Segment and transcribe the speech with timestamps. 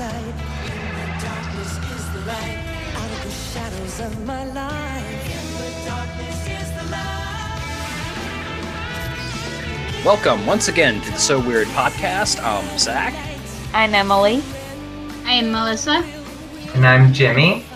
[0.00, 0.34] sight.
[1.20, 2.56] Darkness is the light.
[2.96, 5.26] Out of the shadows of my life.
[5.26, 7.60] In the darkness is the light.
[10.02, 12.42] Welcome once again to the So Weird podcast.
[12.42, 13.12] I'm Zach.
[13.74, 14.42] I'm Emily.
[15.26, 16.02] I'm Melissa.
[16.72, 17.66] And I'm Jimmy.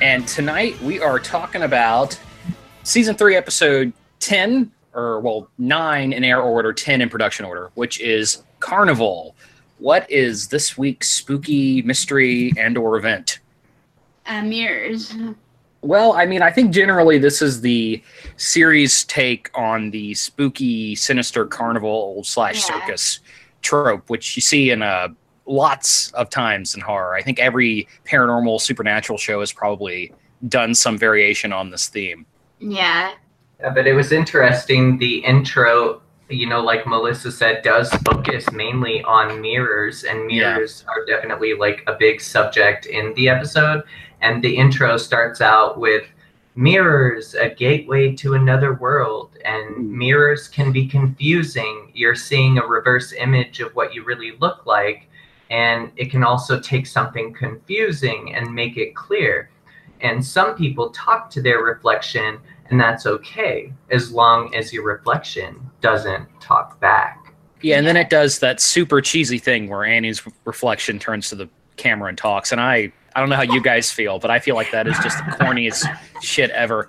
[0.00, 2.18] And tonight we are talking about
[2.82, 8.00] season three, episode 10, or well, nine in air order, 10 in production order, which
[8.00, 9.36] is Carnival.
[9.82, 13.40] What is this week's spooky mystery and or event?
[14.26, 15.12] Uh, mirrors.
[15.80, 18.00] Well, I mean, I think generally this is the
[18.36, 22.78] series take on the spooky, sinister carnival slash Yeah.
[22.78, 23.18] circus
[23.62, 25.08] trope, which you see in uh,
[25.46, 27.16] lots of times in horror.
[27.16, 30.12] I think every paranormal, supernatural show has probably
[30.48, 32.24] done some variation on this theme.
[32.60, 33.14] Yeah.
[33.58, 34.98] Yeah, but it was interesting.
[34.98, 36.01] The intro,
[36.32, 40.54] you know, like Melissa said, does focus mainly on mirrors, and Yeah.
[40.54, 43.82] mirrors are definitely like a big subject in the episode.
[44.20, 46.04] And the intro starts out with
[46.54, 49.30] mirrors, a gateway to another world.
[49.44, 49.90] And Mm.
[49.90, 51.90] mirrors can be confusing.
[51.94, 55.08] You're seeing a reverse image of what you really look like.
[55.50, 59.50] And it can also take something confusing and make it clear.
[60.00, 62.38] And some people talk to their reflection,
[62.70, 67.18] and that's okay as long as your reflection doesn't talk back.
[67.60, 71.48] Yeah, and then it does that super cheesy thing where Annie's reflection turns to the
[71.76, 72.50] camera and talks.
[72.52, 74.98] And I, I don't know how you guys feel, but I feel like that is
[74.98, 75.86] just the corniest
[76.22, 76.88] shit ever.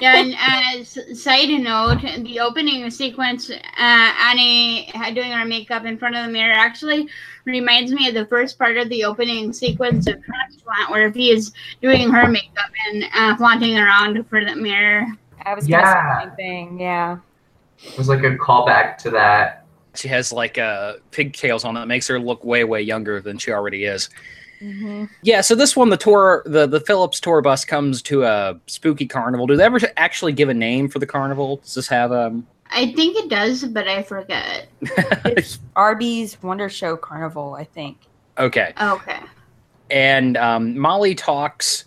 [0.00, 0.34] Yeah, and
[0.78, 6.32] as side note, the opening sequence, uh, Annie doing her makeup in front of the
[6.32, 7.08] mirror actually
[7.44, 11.52] reminds me of the first part of the opening sequence of Transplant, where he is
[11.82, 15.06] doing her makeup and uh, flaunting around for the mirror.
[15.44, 16.20] I was gonna Yeah.
[16.20, 16.80] say the same thing.
[16.80, 17.16] Yeah.
[17.84, 19.64] It was like a callback to that.
[19.94, 23.50] She has like uh, pigtails on that makes her look way, way younger than she
[23.52, 24.08] already is.
[24.60, 28.58] hmm Yeah, so this one, the tour, the the Phillips tour bus comes to a
[28.66, 29.46] spooky carnival.
[29.46, 31.56] Do they ever actually give a name for the carnival?
[31.56, 32.46] Does this have um?
[32.72, 34.68] I think it does, but I forget.
[35.24, 37.98] It's Arby's Wonder Show Carnival, I think.
[38.38, 39.18] okay, Okay.
[39.90, 41.84] and um, Molly talks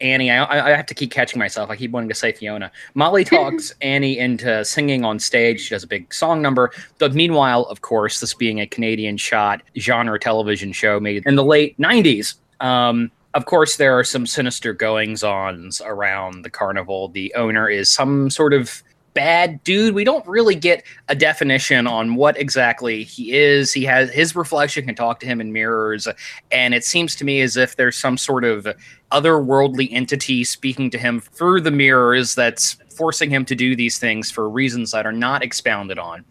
[0.00, 0.30] Annie.
[0.30, 1.70] I, I have to keep catching myself.
[1.70, 2.70] I keep wanting to say Fiona.
[2.94, 5.60] Molly talks Annie into singing on stage.
[5.60, 6.72] She does a big song number.
[6.98, 11.44] But meanwhile, of course, this being a Canadian shot genre television show made in the
[11.44, 12.34] late '90s.
[12.60, 17.08] Um, of course, there are some sinister goings ons around the carnival.
[17.08, 18.82] The owner is some sort of
[19.14, 19.94] bad dude.
[19.94, 23.72] We don't really get a definition on what exactly he is.
[23.72, 26.08] He has his reflection can talk to him in mirrors,
[26.50, 28.66] and it seems to me as if there's some sort of
[29.12, 34.30] otherworldly entity speaking to him through the mirrors that's forcing him to do these things
[34.30, 36.24] for reasons that are not expounded on.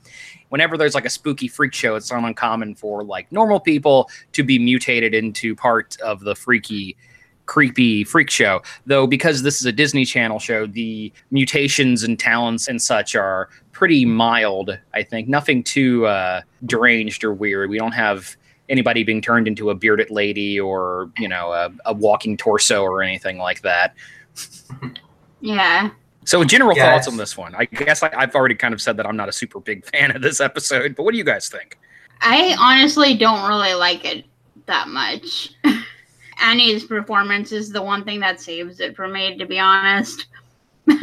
[0.50, 4.44] Whenever there's like a spooky freak show, it's not uncommon for like normal people to
[4.44, 6.96] be mutated into part of the freaky
[7.50, 8.62] creepy freak show.
[8.86, 13.50] Though because this is a Disney Channel show, the mutations and talents and such are
[13.72, 15.28] pretty mild, I think.
[15.28, 17.72] Nothing too uh, deranged or weird.
[17.72, 18.38] We don't have
[18.70, 23.02] anybody being turned into a bearded lady or, you know, a, a walking torso or
[23.02, 23.96] anything like that.
[25.42, 25.90] Yeah.
[26.26, 27.56] So, general Yeah, thoughts on this one.
[27.56, 30.16] I guess I, I've already kind of said that I'm not a super big fan
[30.16, 31.80] of this episode, but what do you guys think?
[32.22, 34.26] I honestly don't really like it
[34.68, 35.56] that much.
[36.42, 40.28] Annie's performance is the one thing that saves it for me, to be honest.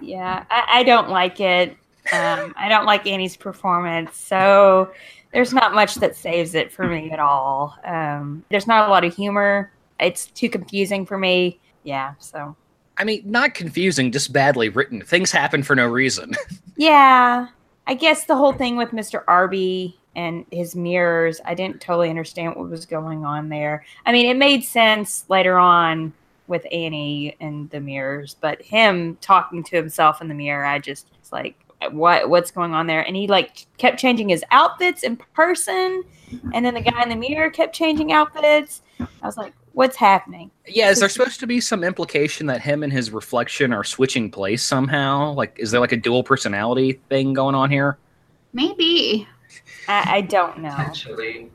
[0.00, 1.70] Yeah, I, I don't like it.
[2.12, 4.92] Um, I don't like Annie's performance, so
[5.32, 7.76] there's not much that saves it for me at all.
[7.84, 9.72] Um, there's not a lot of humor.
[9.98, 11.60] It's too confusing for me.
[11.82, 12.56] Yeah, so
[12.96, 15.02] I mean, not confusing, just badly written.
[15.02, 16.32] Things happen for no reason.
[16.76, 17.48] yeah,
[17.86, 19.24] I guess the whole thing with Mr.
[19.26, 23.84] Arby and his mirrors, I didn't totally understand what was going on there.
[24.06, 26.12] I mean, it made sense later on
[26.48, 31.06] with Annie and the mirrors, but him talking to himself in the mirror, I just
[31.20, 31.54] was like,
[31.90, 33.02] what what's going on there?
[33.02, 36.02] And he like kept changing his outfits in person,
[36.54, 38.80] and then the guy in the mirror kept changing outfits.
[38.98, 40.50] I was like, what's happening?
[40.66, 44.30] Yeah, is there supposed to be some implication that him and his reflection are switching
[44.30, 45.32] place somehow?
[45.32, 47.98] Like, is there like a dual personality thing going on here?
[48.54, 49.28] Maybe.
[49.88, 50.70] I, I don't know.
[50.70, 51.50] Potentially.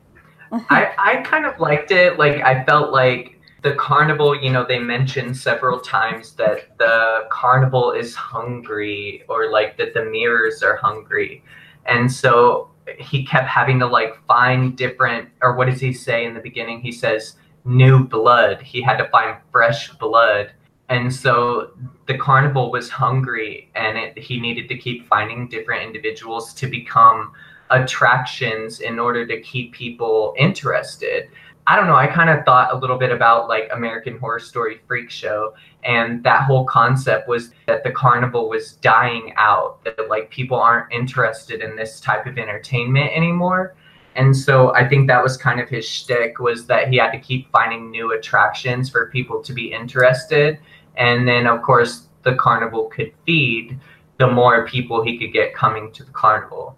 [0.51, 2.19] I, I kind of liked it.
[2.19, 7.91] Like I felt like the carnival, you know, they mentioned several times that the carnival
[7.91, 11.43] is hungry or like that the mirrors are hungry.
[11.85, 16.33] And so he kept having to like find different or what does he say in
[16.33, 16.81] the beginning?
[16.81, 18.61] He says new blood.
[18.61, 20.51] He had to find fresh blood.
[20.89, 21.71] And so
[22.07, 27.31] the carnival was hungry and it, he needed to keep finding different individuals to become
[27.71, 31.29] attractions in order to keep people interested.
[31.67, 34.81] I don't know, I kind of thought a little bit about like American Horror Story
[34.87, 35.53] Freak Show
[35.83, 40.91] and that whole concept was that the carnival was dying out that like people aren't
[40.91, 43.75] interested in this type of entertainment anymore.
[44.15, 47.19] And so I think that was kind of his shtick was that he had to
[47.19, 50.59] keep finding new attractions for people to be interested.
[50.97, 53.79] And then of course the carnival could feed
[54.17, 56.75] the more people he could get coming to the carnival.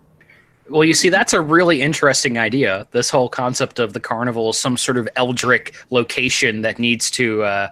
[0.70, 2.88] Well, you see, that's a really interesting idea.
[2.92, 7.44] This whole concept of the carnival is some sort of eldritch location that needs to,
[7.44, 7.70] uh,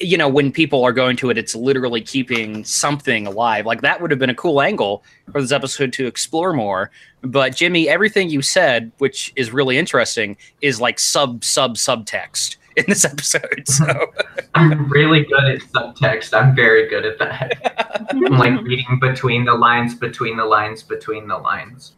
[0.00, 3.64] you know, when people are going to it, it's literally keeping something alive.
[3.64, 6.90] Like that would have been a cool angle for this episode to explore more.
[7.22, 12.84] But Jimmy, everything you said, which is really interesting, is like sub sub subtext in
[12.88, 13.64] this episode.
[13.66, 13.86] So
[14.54, 16.36] I'm really good at subtext.
[16.36, 18.06] I'm very good at that.
[18.10, 21.92] I'm like reading between the lines, between the lines, between the lines.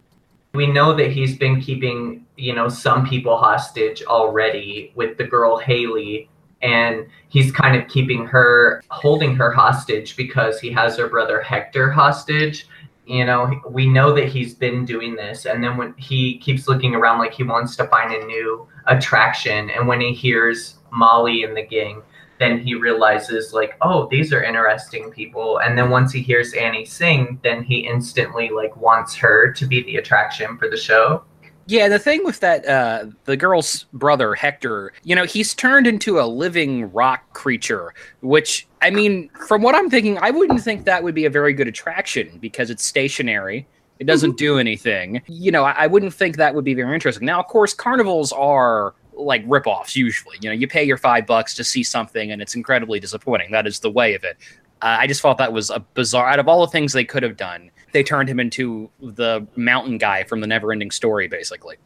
[0.55, 5.59] We know that he's been keeping, you know, some people hostage already with the girl
[5.59, 6.31] Haley,
[6.63, 11.91] and he's kind of keeping her, holding her hostage because he has her brother Hector
[11.91, 12.69] hostage.
[13.05, 16.95] You know, we know that he's been doing this, and then when he keeps looking
[16.95, 21.57] around like he wants to find a new attraction, and when he hears Molly and
[21.57, 22.01] the gang,
[22.45, 26.85] then he realizes like oh these are interesting people and then once he hears annie
[26.85, 31.23] sing then he instantly like wants her to be the attraction for the show
[31.67, 36.21] Yeah, the thing with that, uh, the girl's brother, Hector, you know, he's turned into
[36.21, 41.03] a living rock creature, which, I mean, from what I'm thinking, I wouldn't think that
[41.03, 43.67] would be a very good attraction because it's stationary.
[43.99, 45.23] It doesn't do anything.
[45.27, 47.25] You know, I, I wouldn't think that would be very interesting.
[47.25, 50.37] Now, of course, carnivals are like ripoffs usually.
[50.41, 53.51] You know, you pay your five bucks to see something and it's incredibly disappointing.
[53.53, 54.37] That is the way of it.
[54.83, 56.29] Uh, I just thought that was a bizarre.
[56.29, 59.99] Out of all the things they could have done, they turned him into the mountain
[59.99, 61.77] guy from the Neverending Story, basically.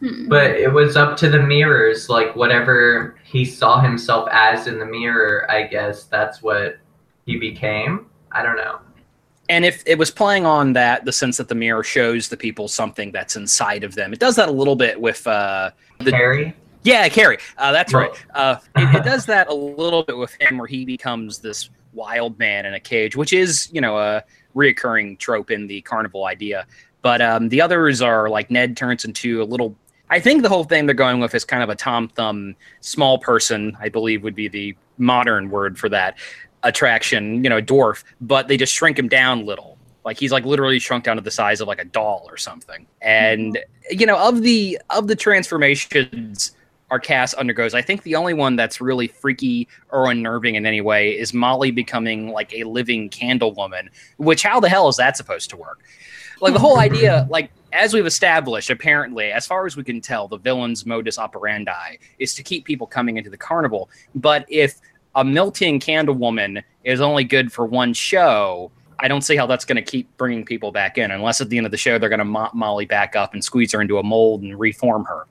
[0.00, 0.28] Hmm.
[0.28, 4.86] but it was up to the mirrors like whatever he saw himself as in the
[4.86, 6.78] mirror i guess that's what
[7.26, 8.78] he became i don't know
[9.50, 12.66] And if it was playing on that, the sense that the mirror shows the people
[12.66, 15.26] something that's inside of them, it does that a little bit with.
[15.26, 17.38] Uh, The- harry yeah, Carrie.
[17.58, 18.10] Uh, that's right.
[18.34, 22.38] Uh, it, it does that a little bit with him, where he becomes this wild
[22.38, 24.22] man in a cage, which is, you know, a
[24.54, 26.66] reoccurring trope in the carnival idea.
[27.02, 29.76] But um, the others are like Ned turns into a little.
[30.10, 33.18] I think the whole thing they're going with is kind of a Tom Thumb small
[33.18, 33.76] person.
[33.80, 36.18] I believe would be the modern word for that
[36.62, 37.42] attraction.
[37.42, 39.78] You know, dwarf, but they just shrink him down little.
[40.04, 42.86] Like he's like literally shrunk down to the size of like a doll or something.
[43.00, 43.58] And
[43.90, 46.52] you know, of the of the transformations
[46.90, 47.74] our cast undergoes.
[47.74, 51.70] I think the only one that's really freaky or unnerving in any way is Molly
[51.70, 55.82] becoming like a living candle woman, which how the hell is that supposed to work?
[56.40, 60.26] Like the whole idea, like as we've established, apparently, as far as we can tell,
[60.26, 63.88] the villain's modus operandi is to keep people coming into the carnival.
[64.14, 64.80] But if
[65.14, 69.64] a melting candle woman is only good for one show, I don't see how that's
[69.64, 72.08] going to keep bringing people back in, unless at the end of the show they're
[72.08, 75.26] going to mop Molly back up and squeeze her into a mold and reform her.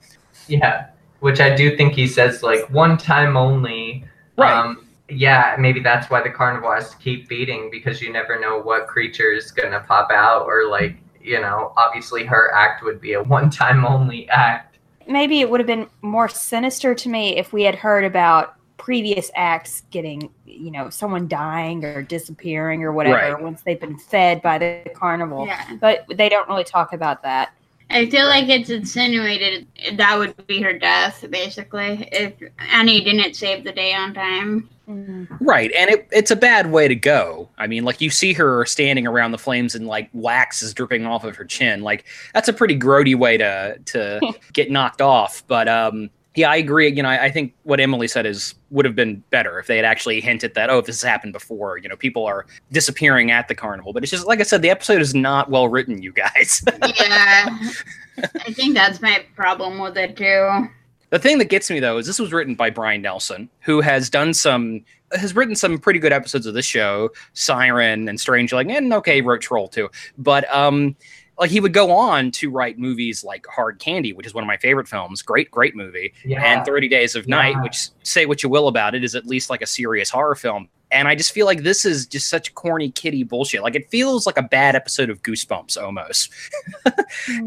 [0.47, 0.87] yeah
[1.19, 4.05] which i do think he says like one time only
[4.37, 4.51] Right.
[4.53, 8.59] um yeah maybe that's why the carnival has to keep feeding because you never know
[8.61, 13.13] what creature is gonna pop out or like you know obviously her act would be
[13.13, 14.77] a one time only act
[15.07, 19.31] Maybe it would have been more sinister to me if we had heard about previous
[19.35, 23.41] acts getting, you know, someone dying or disappearing or whatever Right.
[23.41, 25.47] once they've been fed by the carnival.
[25.47, 25.77] Yeah.
[25.81, 27.49] But they don't really talk about that.
[27.91, 32.33] I feel like it's insinuated that would be her death, basically, if
[32.71, 34.69] Annie didn't save the day on time.
[35.39, 37.49] Right, and it, it's a bad way to go.
[37.57, 41.05] I mean, like you see her standing around the flames and like wax is dripping
[41.05, 41.81] off of her chin.
[41.81, 45.43] Like that's a pretty grody way to to get knocked off.
[45.47, 46.89] But um, yeah, I agree.
[46.89, 49.75] You know, I, I think what Emily said is would have been better if they
[49.75, 53.29] had actually hinted that oh, if this has happened before, you know, people are disappearing
[53.29, 53.91] at the carnival.
[53.91, 56.63] But it's just like I said, the episode is not well written, you guys.
[56.99, 57.57] Yeah.
[58.45, 60.69] I think that's my problem with it, too.
[61.09, 64.09] The thing that gets me though is this was written by Brian Nelson, who has
[64.09, 68.67] done some has written some pretty good episodes of this show, Siren and Strange like,
[68.67, 69.89] and okay, he wrote Troll too.
[70.17, 70.95] But um
[71.39, 74.47] like he would go on to write movies like Hard Candy, which is one of
[74.47, 75.21] my favorite films.
[75.21, 76.13] Great, great movie.
[76.25, 79.25] yeah And 30 Days of Night, which say what you will about it, is at
[79.25, 80.67] least like a serious horror film.
[80.91, 83.61] And I just feel like this is just such corny kitty bullshit.
[83.61, 86.31] Like it feels like a bad episode of Goosebumps almost.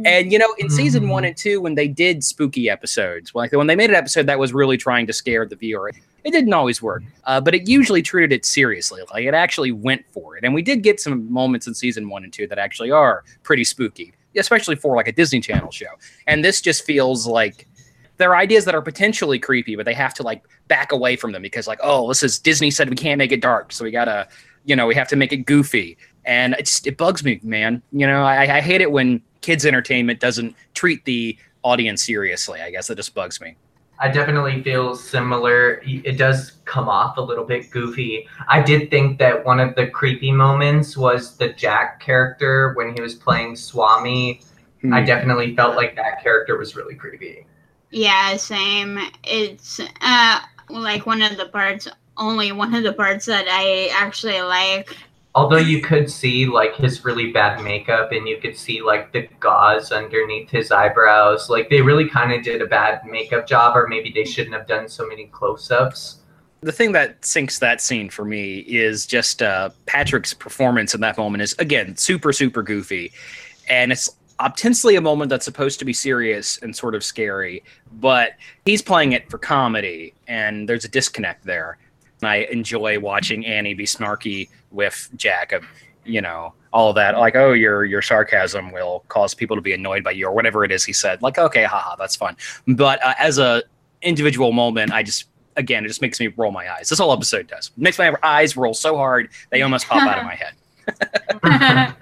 [0.04, 3.66] And you know, in season one and two, when they did spooky episodes, like when
[3.66, 5.92] they made an episode that was really trying to scare the viewer,
[6.24, 7.02] it didn't always work.
[7.24, 9.02] Uh, but it usually treated it seriously.
[9.12, 10.44] Like it actually went for it.
[10.44, 13.64] And we did get some moments in season one and two that actually are pretty
[13.64, 15.86] spooky, especially for like a Disney Channel show.
[16.26, 17.66] And this just feels like
[18.18, 21.32] there are ideas that are potentially creepy, but they have to like back away from
[21.32, 23.90] them because like, oh, this is Disney said we can't make it dark, so we
[23.90, 24.28] gotta,
[24.64, 27.82] you know, we have to make it goofy, and it's it bugs me, man.
[27.92, 32.60] You know, I, I hate it when kids entertainment doesn't treat the audience seriously.
[32.60, 33.56] I guess that just bugs me.
[33.98, 35.80] I definitely feel similar.
[35.84, 38.26] It does come off a little bit goofy.
[38.48, 43.00] I did think that one of the creepy moments was the Jack character when he
[43.00, 44.40] was playing Swami.
[44.80, 44.92] Hmm.
[44.92, 47.46] I definitely felt like that character was really creepy.
[47.92, 48.98] Yeah, same.
[49.22, 54.40] It's uh like one of the parts, only one of the parts that I actually
[54.40, 54.96] like.
[55.34, 59.28] Although you could see like his really bad makeup and you could see like the
[59.40, 61.48] gauze underneath his eyebrows.
[61.48, 64.66] Like they really kind of did a bad makeup job, or maybe they shouldn't have
[64.66, 66.18] done so many close ups.
[66.62, 71.18] the thing that sinks that scene for me is just uh, Patrick's performance in that
[71.18, 73.12] moment is again super super goofy,
[73.68, 74.08] and it's
[74.40, 77.62] ostensibly a moment that's supposed to be serious and sort of scary,
[77.92, 78.32] but
[78.64, 81.78] he's playing it for comedy, and there's a disconnect there.
[82.20, 85.64] And I enjoy watching Annie be snarky with Jack, of
[86.04, 89.72] you know all of that, like oh your your sarcasm will cause people to be
[89.72, 91.22] annoyed by you or whatever it is he said.
[91.22, 92.36] Like okay, haha, that's fun.
[92.66, 93.62] But uh, as a
[94.02, 96.88] individual moment, I just again, it just makes me roll my eyes.
[96.88, 97.70] This whole episode does.
[97.76, 101.94] It makes my eyes roll so hard they almost pop out of my head.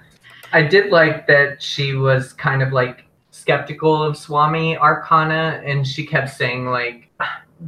[0.53, 6.05] I did like that she was kind of like skeptical of Swami Arcana, and she
[6.05, 7.09] kept saying like,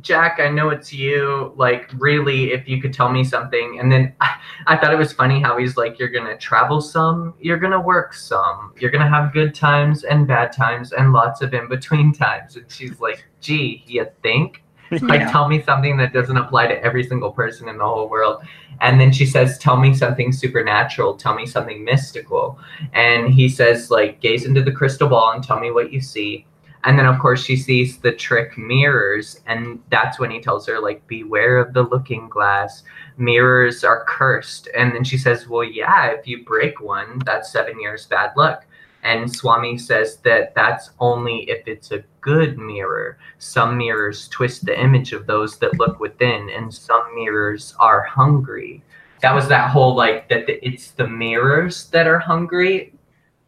[0.01, 1.53] "Jack, I know it's you.
[1.55, 4.35] Like, really, if you could tell me something." And then I,
[4.67, 8.13] I thought it was funny how he's like, "You're gonna travel some, you're gonna work
[8.13, 12.55] some, you're gonna have good times and bad times and lots of in between times."
[12.57, 15.31] And she's like, "Gee, you think?" like Yeah.
[15.31, 18.43] tell me something that doesn't apply to every single person in the whole world
[18.83, 21.15] and then she says tell me something supernatural.
[21.15, 22.59] Tell me something mystical.
[22.93, 26.45] And he says like gaze into the crystal ball and tell me what you see.
[26.83, 30.81] And then of course she sees the trick mirrors and that's when he tells her
[30.81, 32.83] like beware of the looking glass.
[33.17, 34.67] Mirrors are cursed.
[34.77, 38.65] And then she says well yeah if you break one that's seven years bad luck
[39.03, 43.17] and swami says that that's only if it's a good mirror.
[43.37, 48.81] Some mirrors twist the image of those that look within and some mirrors are hungry.
[49.21, 52.93] That was that whole like that the, it's the mirrors that are hungry.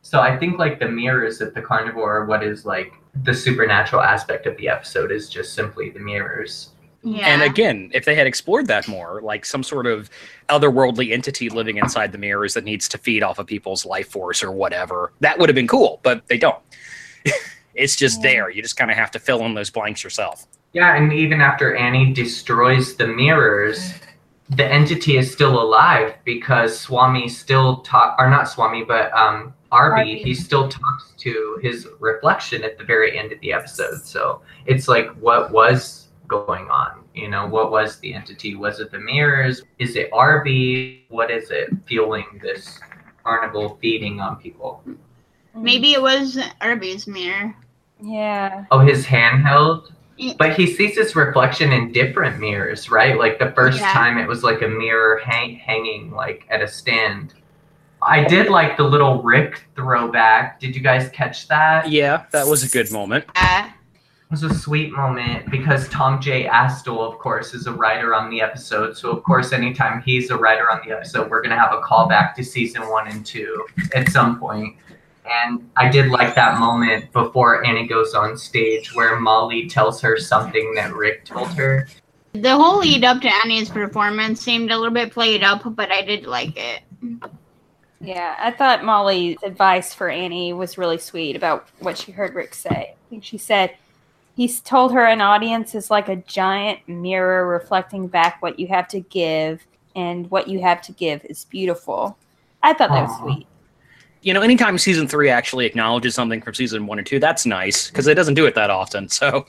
[0.01, 2.93] So i think like the mirrors at the carnivore what is like
[3.23, 6.74] the supernatural aspect of the episode is just simply the mirrors
[7.05, 7.27] yeah.
[7.27, 10.09] And again, if they had explored that more, like some sort of
[10.49, 14.43] otherworldly entity living inside the mirrors that needs to feed off of people's life force
[14.43, 16.61] or whatever, that would have been cool, but they don't.
[17.75, 18.31] it's just Yeah.
[18.31, 18.49] there.
[18.49, 20.45] You just kind of have to fill in those blanks yourself.
[20.73, 23.93] yeah and even after annie destroys the mirrors
[24.49, 29.99] the entity is still alive because swami still talk or not swami but um arby
[30.01, 30.15] Arby.
[30.23, 34.87] he still talks to his reflection at the very end of the episode so it's
[34.89, 37.03] like what was going on?
[37.13, 38.55] You know what was the entity?
[38.55, 39.61] Was it the mirrors?
[39.79, 42.79] Is it arby what is it fueling this
[43.23, 44.83] carnival feeding on people?
[45.55, 47.55] Maybe it was Arby's mirror.
[48.01, 48.65] Yeah.
[48.71, 49.91] oh his handheld?
[50.37, 53.17] But he sees his reflection in different mirrors right?
[53.17, 53.91] Like the first Yeah.
[53.93, 57.33] time it was like a mirror hang- hanging like at a stand.
[58.01, 60.59] I did like the little rick throwback.
[60.59, 61.89] Did you guys catch that?
[61.89, 63.25] Yeah, that was a good moment.
[63.35, 63.69] Uh,
[64.31, 68.41] was a sweet moment because tom j astle of course is a writer on the
[68.41, 71.73] episode so of course anytime he's a writer on the episode we're going to have
[71.73, 74.73] a callback to season one and two at some point.
[74.73, 74.77] point
[75.25, 80.17] and I did like that moment before Annie goes on stage where Molly tells her
[80.17, 81.87] something that Rick told her.
[82.33, 86.03] the whole lead up to Annie's performance seemed a little bit played up, but I
[86.03, 86.83] did like it.
[88.01, 92.53] Yeah, I thought Molly's advice for Annie was really sweet about what she heard Rick
[92.53, 92.69] say.
[92.93, 93.75] I think she said
[94.35, 98.87] he's told her an audience is like a giant mirror reflecting back what you have
[98.89, 99.65] to give,
[99.95, 102.17] and what you have to give is beautiful.
[102.61, 103.21] I thought that was Aw.
[103.21, 103.47] sweet.
[104.21, 107.89] You know, anytime season three actually acknowledges something from season one or two, that's nice
[107.89, 109.07] because it doesn't do it that often.
[109.09, 109.45] So,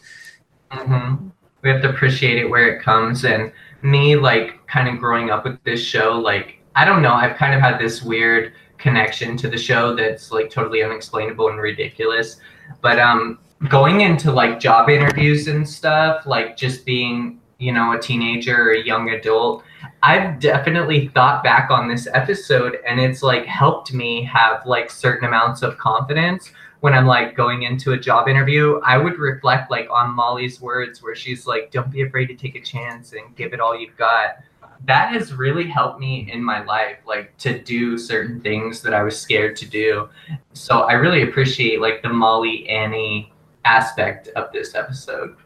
[0.71, 1.29] hmm
[1.63, 3.25] We have to appreciate it where it comes.
[3.25, 3.53] And
[3.83, 7.55] me, like, kind of growing up with this show, like, I don't know, I've kind
[7.55, 12.37] of had this weird connection to the show that's like totally unexplainable and ridiculous.
[12.83, 13.39] But um,
[13.69, 18.73] going into like job interviews and stuff, like just being, you know, a teenager or
[18.73, 19.65] a young adult,
[20.03, 25.27] I've definitely thought back on this episode and it's like helped me have like certain
[25.27, 29.89] amounts of confidence when I'm like going into a job interview, I would reflect like
[29.91, 33.53] on Molly's words where she's like, don't be afraid to take a chance and give
[33.53, 34.37] it all you've got.
[34.85, 39.03] That has really helped me in my life, like to do certain things that I
[39.03, 40.09] was scared to do.
[40.53, 43.33] So I really appreciate like the Molly Annie
[43.67, 45.37] aspect of this episode.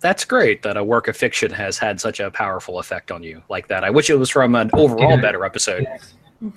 [0.00, 3.42] That's great that a work of fiction has had such a powerful effect on you
[3.48, 3.84] like that.
[3.84, 5.20] I wish it was from an overall Yeah.
[5.20, 5.86] better episode.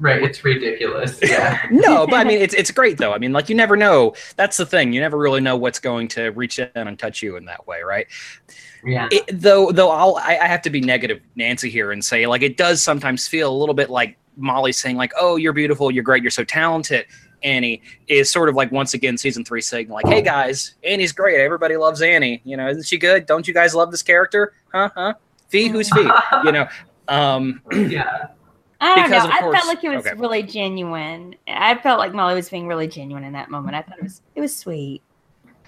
[0.00, 1.18] Right, it's ridiculous.
[1.28, 1.60] Yeah.
[1.72, 3.12] no, but I mean, it's it's great though.
[3.12, 4.14] I mean, like you never know.
[4.36, 4.92] That's the thing.
[4.92, 7.82] You never really know what's going to reach in and touch you in that way,
[7.82, 8.06] right?
[8.84, 9.08] Yeah.
[9.10, 12.42] It, though, though, I'll I, I have to be negative, Nancy, here and say like
[12.42, 16.04] it does sometimes feel a little bit like Molly saying like, "Oh, you're beautiful, you're
[16.04, 17.04] great, you're so talented."
[17.42, 21.40] Annie is sort of like once again season three saying like, "Hey guys, Annie's great.
[21.40, 22.40] Everybody loves Annie.
[22.44, 23.26] You know, isn't she good?
[23.26, 24.54] Don't you guys love this character?
[24.72, 24.90] Huh?
[24.94, 25.14] Huh?
[25.48, 25.68] Fee?
[25.68, 26.08] Who's Fee?
[26.44, 26.68] You know."
[27.08, 28.26] Um, yeah.
[28.80, 29.28] I don't Because, know.
[29.30, 30.14] of I course- felt like it was okay.
[30.18, 31.34] really genuine.
[31.48, 33.74] I felt like Molly was being really genuine in that moment.
[33.76, 35.02] I thought it was it was sweet.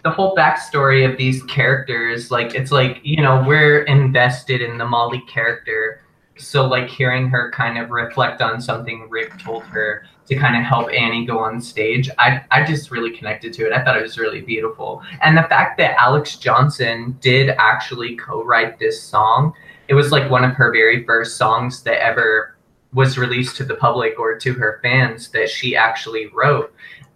[0.04, 4.84] the whole backstory of these characters, like it's like you know we're invested in the
[4.84, 6.02] Molly character,
[6.40, 10.62] so like hearing her kind of reflect on something Rick told her to kind of
[10.62, 13.72] help Annie go on stage, I I just really connected to it.
[13.72, 18.78] I thought it was really beautiful, and the fact that Alexz Johnson did actually co-write
[18.78, 19.52] this song,
[19.88, 22.56] it was like one of her very first songs that ever
[22.92, 26.72] was released to the public or to her fans that she actually wrote.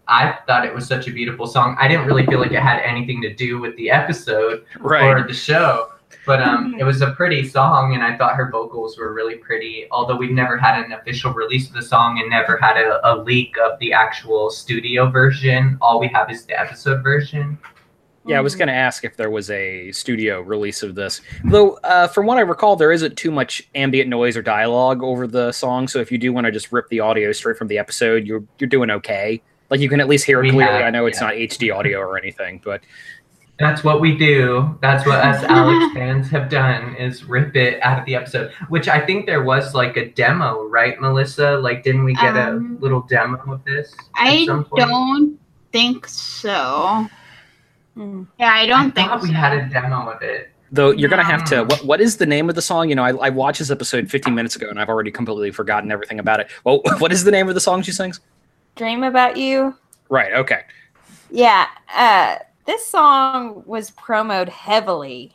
[0.07, 1.77] I thought it was such a beautiful song.
[1.81, 5.03] I didn't really feel like it had anything to do with the episode right.
[5.03, 5.93] or the show,
[6.27, 9.87] but um, it was a pretty song, and I thought her vocals were really pretty.
[9.91, 13.23] Although we've never had an official release of the song and never had a, a
[13.23, 17.59] leak of the actual studio version, all we have is the episode version.
[18.27, 21.21] Yeah, I was going to ask if there was a studio release of this.
[21.45, 25.27] Though, uh, from what I recall, there isn't too much ambient noise or dialogue over
[25.27, 25.89] the song.
[25.89, 28.43] So if you do want to just rip the audio straight from the episode, you're
[28.59, 29.43] you're doing okay.
[29.69, 30.73] Like you can at least hear it We clearly.
[30.73, 31.27] have- I know it's yeah.
[31.27, 32.81] not HD audio or anything, but
[33.59, 34.77] That's what we do.
[34.83, 38.51] That's what us Alexz fans have done is rip it out of the episode.
[38.69, 41.57] Which I think there was like a demo, right, Melissa?
[41.59, 43.95] Like, didn't we get Um, a little demo of this?
[44.17, 45.39] I don't
[45.73, 47.07] think so.
[47.97, 48.27] Mm.
[48.41, 50.51] Yeah, I don't I think thought we had a demo of it.
[50.73, 51.63] though you're gonna have to.
[51.63, 52.89] What what is the name of the song?
[52.89, 55.93] You know, I, I watched this episode 15 minutes ago and I've already completely forgotten
[55.93, 56.49] everything about it.
[56.65, 58.19] Well, what is the name of the song she sings?
[58.75, 59.77] Dream about you.
[60.09, 60.33] Right.
[60.33, 60.63] Okay.
[61.31, 61.67] Yeah.
[61.95, 65.33] Uh, this song was promoted heavily.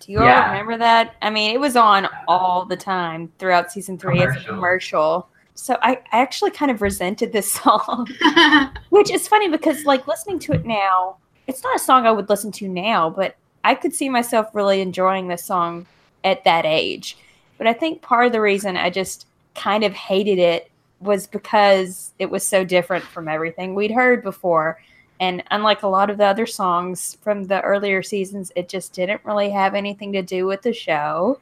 [0.00, 1.14] Do you all remember that?
[1.20, 4.54] I mean, it was on all the time throughout season three as a Commercial.
[4.54, 5.28] commercial.
[5.54, 8.08] So I, I actually kind of resented this song,
[8.88, 11.16] which is funny because like listening to it now,
[11.46, 14.80] it's not a song I would listen to now, but I could see myself really
[14.80, 15.86] enjoying this song
[16.24, 17.18] at that age.
[17.58, 22.12] But I think part of the reason I just kind of hated it was because
[22.18, 24.80] it was so different from everything we'd heard before.
[25.20, 29.20] And unlike a lot of the other songs from the earlier seasons, it just didn't
[29.24, 31.38] really have anything to do with the show.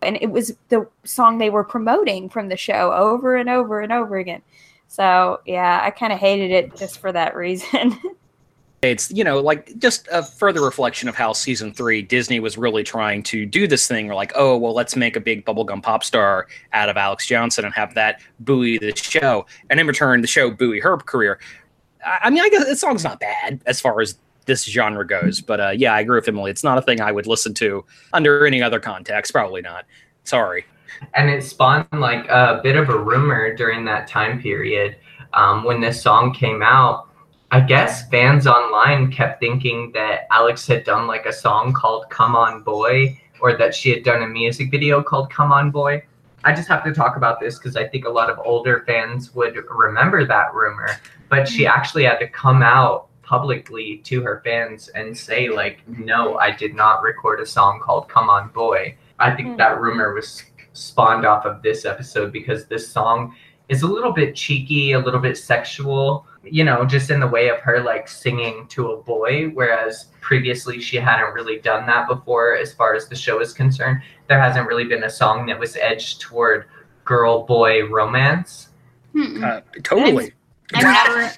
[0.00, 3.92] And it was the song they were promoting from the show over and over and
[3.92, 4.40] over again.
[4.88, 8.00] So, yeah, I kind of hated it just for that reason.
[8.82, 12.82] it's you know like just a further reflection of how season three disney was really
[12.82, 16.02] trying to do this thing where like oh well let's make a big bubblegum pop
[16.02, 20.26] star out of alexz johnson and have that buoy the show and in return the
[20.26, 21.38] show buoy her career
[22.04, 25.60] i, mean i guess the song's not bad as far as this genre goes but
[25.60, 26.50] uh, yeah i agree with emily.
[26.50, 29.32] It's not a thing i would listen to under any other context.
[29.32, 29.84] Probably not.
[30.24, 30.64] Sorry.
[31.14, 34.96] And it spawned like a bit of a rumor during that time period
[35.32, 37.08] um, when this song came out.
[37.52, 42.36] I guess fans online kept thinking that alexz had done like a song called come
[42.36, 46.00] on boy or that she had done a music video called come on boy
[46.44, 49.34] i just have to talk about this because i think a lot of older fans
[49.34, 50.88] would remember that rumor
[51.28, 56.36] but she actually had to come out publicly to her fans and say like no
[56.38, 59.56] i did not record a song called come on boy i think Hmm.
[59.56, 63.34] that rumor was spawned off of this episode because this song
[63.68, 67.48] is a little bit cheeky, a little bit sexual, you know, just in the way
[67.48, 72.56] of her like singing to a boy, whereas previously she hadn't really done that before
[72.56, 74.00] as far as the show is concerned.
[74.28, 76.66] There hasn't really been a song that was edged toward
[77.04, 78.68] girl boy romance.
[79.18, 80.32] Uh, totally
[80.72, 81.34] I've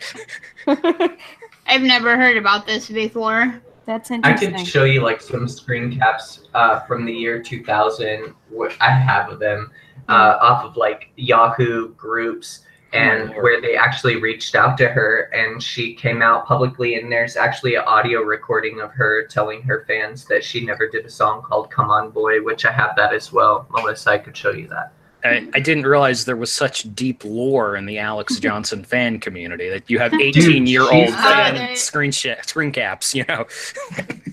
[0.66, 1.16] never,
[1.66, 3.60] I've never heard about this before.
[3.86, 4.24] That's interesting.
[4.24, 4.64] I interesting.
[4.64, 8.34] could show you like some screen caps uh, from the year 2000.
[8.56, 9.70] Wh- I have of them
[10.08, 12.60] uh, off of like Yahoo groups
[12.92, 17.10] and Oh, where they actually reached out to her and she came out publicly and
[17.10, 21.10] there's actually an audio recording of her telling her fans that she never did a
[21.10, 23.66] song called Come On Boy, which I have that as well.
[23.70, 24.92] Melissa, I could show you that.
[25.24, 29.68] I, I didn't realize there was such deep lore in the Alexz Johnson fan community
[29.70, 33.46] that you have 18 year old fan Oh, screen sh- screen caps, you know.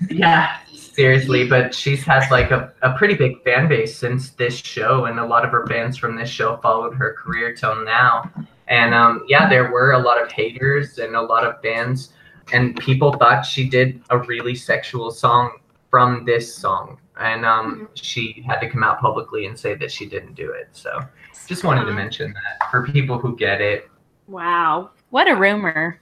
[0.10, 0.58] Yeah,
[1.00, 5.18] seriously, but she's had like a, a pretty big fan base since this show, and
[5.18, 8.30] a lot of her fans from this show followed her career till now.
[8.68, 12.12] And um, yeah, there were a lot of haters and a lot of fans
[12.52, 15.60] and people thought she did a really sexual song
[15.90, 20.06] from this song, and um, she had to come out publicly and say that she
[20.06, 20.70] didn't do it.
[20.72, 21.00] So,
[21.48, 23.90] just wanted to mention that for people who get it.
[24.28, 24.92] Wow.
[25.10, 26.00] What a rumor.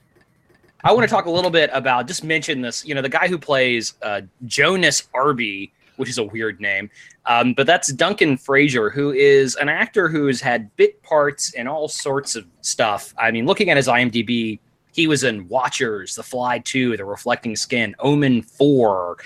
[0.84, 2.86] I want to talk a little bit about just mention this.
[2.86, 6.88] You know, the guy who plays uh, Jonas Arby, which is a weird name,
[7.26, 11.66] um, but that's Duncan Fraser, who is an actor who has had bit parts in
[11.66, 13.12] all sorts of stuff.
[13.18, 14.60] I mean, looking at his IMDb,
[14.92, 19.16] he was in Watchers, The Fly 2, The Reflecting Skin, Omen 4,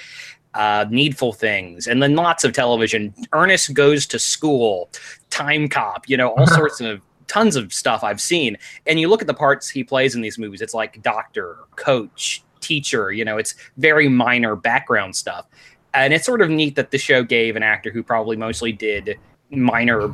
[0.54, 3.14] uh, Needful Things, and then lots of television.
[3.32, 4.90] Ernest Goes to School,
[5.30, 8.56] Time Cop, you know, all sorts of tons of stuff I've seen.
[8.86, 12.42] And you look at the parts he plays in these movies, it's like doctor, coach,
[12.60, 15.46] teacher, you know, it's very minor background stuff.
[15.94, 19.18] And it's sort of neat that the show gave an actor who probably mostly did
[19.50, 20.08] minor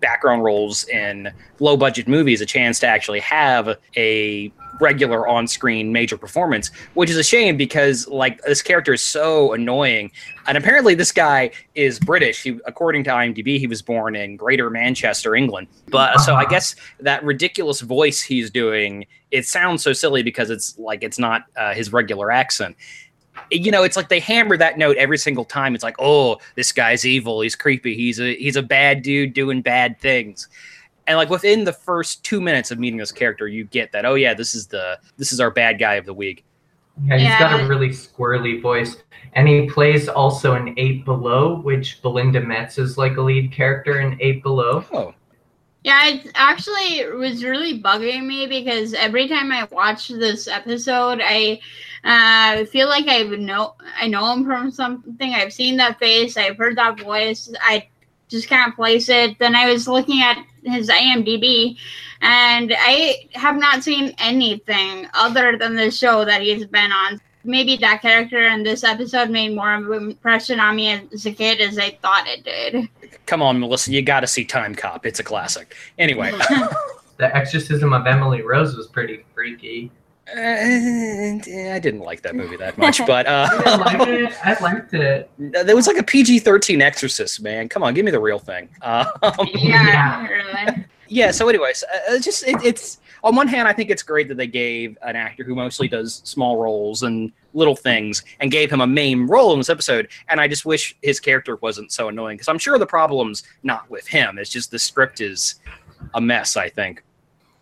[0.00, 6.16] background roles in low budget movies a chance to actually have a regular on-screen major
[6.16, 10.10] performance which is a shame because like this character is so annoying
[10.46, 14.70] and apparently this guy is british he, according to imdb he was born in greater
[14.70, 20.22] manchester england but so i guess that ridiculous voice he's doing it sounds so silly
[20.22, 22.76] because it's like it's not uh, his regular accent
[23.50, 25.74] you know, it's like they hammer that note every single time.
[25.74, 27.40] It's like, oh, this guy's evil.
[27.40, 27.94] He's creepy.
[27.94, 30.48] He's a he's a bad dude doing bad things.
[31.08, 34.04] And like within the first two minutes of meeting this character, you get that.
[34.04, 36.44] Oh yeah, this is the this is our bad guy of the week.
[37.04, 38.96] Yeah, he's got a really squirrely voice,
[39.32, 44.00] and he plays also in Eight Below, which Belinda Metz is like a lead character
[44.00, 44.84] in Eight Below.
[44.92, 45.14] Oh,
[45.82, 51.60] Yeah, it actually was really bugging me because every time I watch this episode, I
[52.04, 55.34] uh, feel like I would know I know him from something.
[55.34, 57.50] I've seen that face, I've heard that voice.
[57.62, 57.88] I
[58.28, 59.38] just can't place it.
[59.38, 61.76] Then I was looking at his IMDb,
[62.20, 67.20] and I have not seen anything other than the show that he's been on.
[67.44, 71.32] Maybe that character in this episode made more of an impression on me as a
[71.32, 72.88] kid as I thought it did.
[73.26, 75.06] come on, Melissa, you got to see Time Cop.
[75.06, 75.74] It's a classic.
[75.98, 76.32] Anyway,
[77.18, 79.90] The Exorcism of Emily Rose was pretty freaky.
[80.36, 80.40] Uh,
[81.74, 84.32] I didn't like that movie that much, but I uh, liked it.
[84.44, 85.30] I liked it.
[85.38, 87.68] there was like a PG thirteen Exorcist, man.
[87.68, 88.68] Come on, give me the real thing.
[88.82, 89.06] Um,
[89.54, 90.84] yeah, really.
[91.08, 94.28] yeah so anyways uh, it's just it, it's on one hand i think it's great
[94.28, 98.70] that they gave an actor who mostly does small roles and little things and gave
[98.70, 102.08] him a main role in this episode and i just wish his character wasn't so
[102.08, 105.56] annoying because i'm sure the problem's not with him it's just the script is
[106.14, 107.02] a mess i think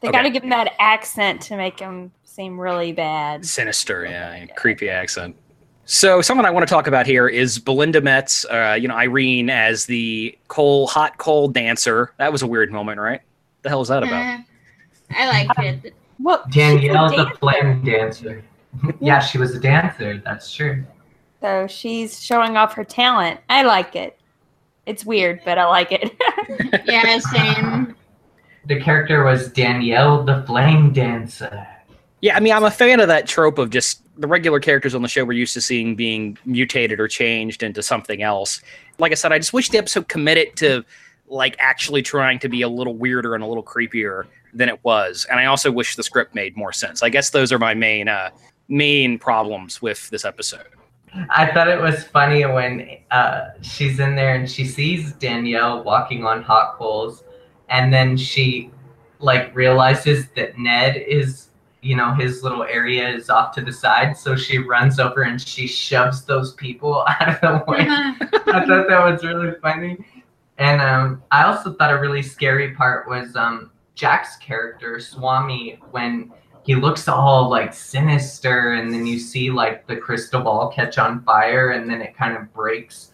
[0.00, 0.18] They Okay.
[0.18, 3.46] got to give him that accent to make him seem really bad.
[3.46, 5.34] sinister yeah creepy accent
[5.86, 9.48] so someone i want to talk about here is belinda metz uh, you know irene
[9.48, 13.22] as the coal hot coal dancer that was a weird moment right
[13.62, 14.42] the hell is that about Uh,
[15.16, 15.94] I liked it.
[16.20, 18.44] Well, Danielle a the flame dancer.
[19.00, 20.18] yeah, she was a dancer.
[20.24, 20.84] That's true.
[21.40, 23.40] so she's showing off her talent.
[23.48, 24.18] I like it.
[24.84, 26.12] It's weird, but I like it.
[26.84, 27.94] Yeah, same.
[28.66, 31.64] The character was Danielle the flame dancer.
[32.20, 35.02] Yeah, I mean, I'm a fan of that trope of just the regular characters on
[35.02, 38.62] the show we're used to seeing being mutated or changed into something else.
[38.98, 40.84] Like I said, I just wish the episode committed to
[41.28, 44.24] like actually trying to be a little weirder and a little creepier
[44.54, 45.26] than it was.
[45.30, 47.02] And I also wish the script made more sense.
[47.02, 48.30] I guess those are my main uh
[48.68, 50.66] main problems with this episode.
[51.30, 56.24] I thought it was funny when uh, she's in there and she sees Danielle walking
[56.24, 57.24] on hot coals,
[57.68, 58.70] and then she
[59.18, 61.45] like realizes that Ned is,
[61.86, 65.40] you know, his little area is off to the side, so she runs over and
[65.40, 67.86] she shoves those people out of the way.
[67.88, 69.96] I thought that was really funny.
[70.58, 76.32] And um, I also thought a really scary part was um, Jack's character, Swami, when
[76.64, 81.22] he looks all like sinister, and then you see like the crystal ball catch on
[81.22, 83.12] fire, and then it kind of breaks.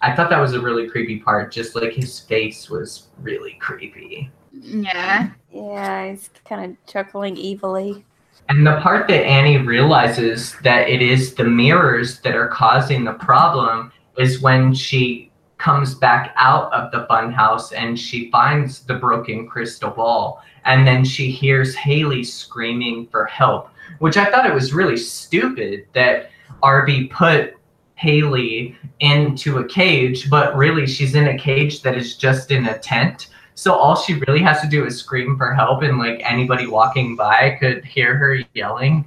[0.00, 1.52] I thought that was a really creepy part.
[1.52, 4.30] Just like his face was really creepy.
[4.52, 5.30] yeah.
[5.52, 8.04] yeah, he's kind of chuckling evilly.
[8.48, 13.14] And the part that Annie realizes that it is the mirrors that are causing the
[13.14, 19.46] problem is when she comes back out of the funhouse and she finds the broken
[19.48, 20.42] crystal ball.
[20.66, 25.86] And then she hears Haley screaming for help, which I thought it was really stupid
[25.94, 26.30] that
[26.62, 27.54] Arby put
[27.94, 32.78] Haley into a cage, but really she's in a cage that is just in a
[32.78, 33.28] tent.
[33.54, 37.16] So all she really has to do is scream for help, and like anybody walking
[37.16, 39.04] by could hear her yelling.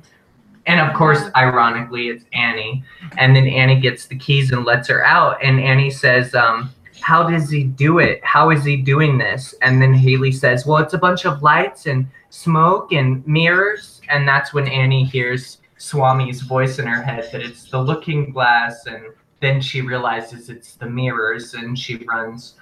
[0.65, 2.83] And of course, ironically, it's Annie.
[3.17, 5.41] And then Annie gets the keys and lets her out.
[5.41, 8.23] And Annie says, um, How does he do it?
[8.23, 9.55] How is he doing this?
[9.61, 14.01] And then Haley says, Well, it's a bunch of lights and smoke and mirrors.
[14.09, 18.85] And that's when Annie hears Swami's voice in her head that it's the looking glass,
[18.87, 19.05] and
[19.41, 22.55] then she realizes it's the mirrors, and she runs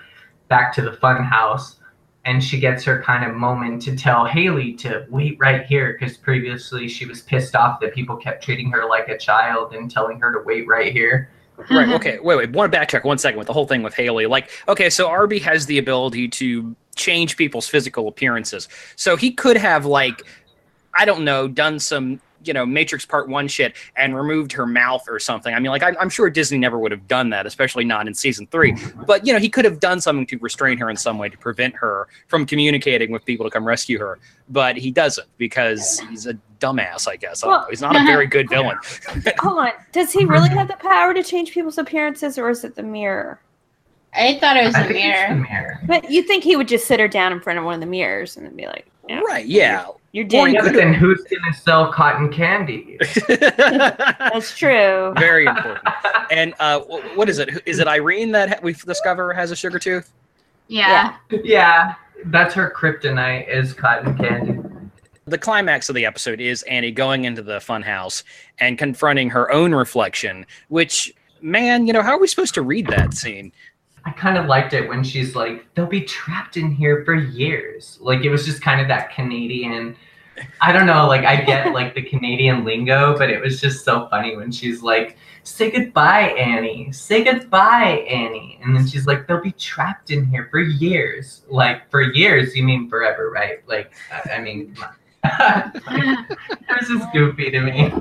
[0.48, 1.78] back to the fun house.
[2.26, 6.18] And she gets her kind of moment to tell Haley to wait right here because
[6.18, 10.20] previously she was pissed off that people kept treating her like a child and telling
[10.20, 11.30] her to wait right here.
[11.70, 11.88] right.
[11.90, 12.18] Okay.
[12.24, 12.36] Wait.
[12.36, 12.50] Wait.
[12.50, 14.26] Want to backtrack one second with the whole thing with Haley?
[14.26, 18.68] Like, okay, so Arby has the ability to change people's physical appearances.
[18.96, 20.24] So he could have like,
[20.96, 25.06] I don't know, done some you know Matrix Part One shit and removed her mouth
[25.10, 25.54] or something.
[25.54, 28.14] I mean, like I'm, I'm sure Disney never would have done that, especially not in
[28.14, 28.76] season three.
[29.06, 31.38] But you know, he could have done something to restrain her in some way to
[31.38, 34.20] prevent her from communicating with people to come rescue her.
[34.50, 37.08] But he doesn't because he's a dumbass.
[37.08, 37.68] I guess Well- know.
[37.70, 38.78] he's not a very good villain.
[39.40, 39.72] Hold on.
[39.92, 43.40] Does he really have the power to change people's appearances, or is it the mirror?
[44.18, 45.48] I thought it was I a think it's the mirror.
[45.50, 45.80] mirror.
[45.86, 47.86] But you think he would just sit her down in front of one of the
[47.86, 49.46] mirrors and then be like, yeah, Right?
[49.46, 49.88] Yeah.
[50.12, 52.98] "You're Or dead." Yeah, but then who's gonna sell cotton candy?
[53.28, 55.14] That's true.
[55.18, 55.88] very important.
[56.32, 56.80] And uh,
[57.16, 57.62] what is it?
[57.66, 60.12] Is it Irene that we discover has a sugar tooth?
[60.68, 61.16] Yeah.
[61.30, 64.60] yeah, that's her kryptonite is cotton candy.
[65.26, 68.24] The climax of the episode is Annie going into the funhouse
[68.60, 72.88] and confronting her own reflection, which, man, you know, how are we supposed to read
[72.88, 73.52] that scene?
[74.06, 77.98] I kind of liked it when she's like, they'll be trapped in here for years.
[78.02, 79.96] Like it was just kind of that Canadian.
[80.62, 84.08] I don't know, like I get like the Canadian lingo, but it was just so
[84.10, 86.92] funny when she's like, say goodbye, Annie.
[86.92, 88.60] Say goodbye, Annie.
[88.62, 91.44] And then she's like, they'll be trapped in here for years.
[91.50, 93.68] Like for years, you mean forever, right?
[93.68, 93.94] Like,
[94.32, 94.96] I mean, come on.
[95.90, 97.92] it was just goofy to me.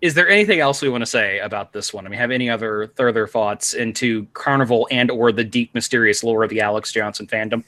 [0.00, 2.06] Is there anything else we want to say about this one?
[2.06, 6.42] I mean, have any other further thoughts into Carnival and or the deep, mysterious lore
[6.42, 7.64] of the Alexz Johnson fandom?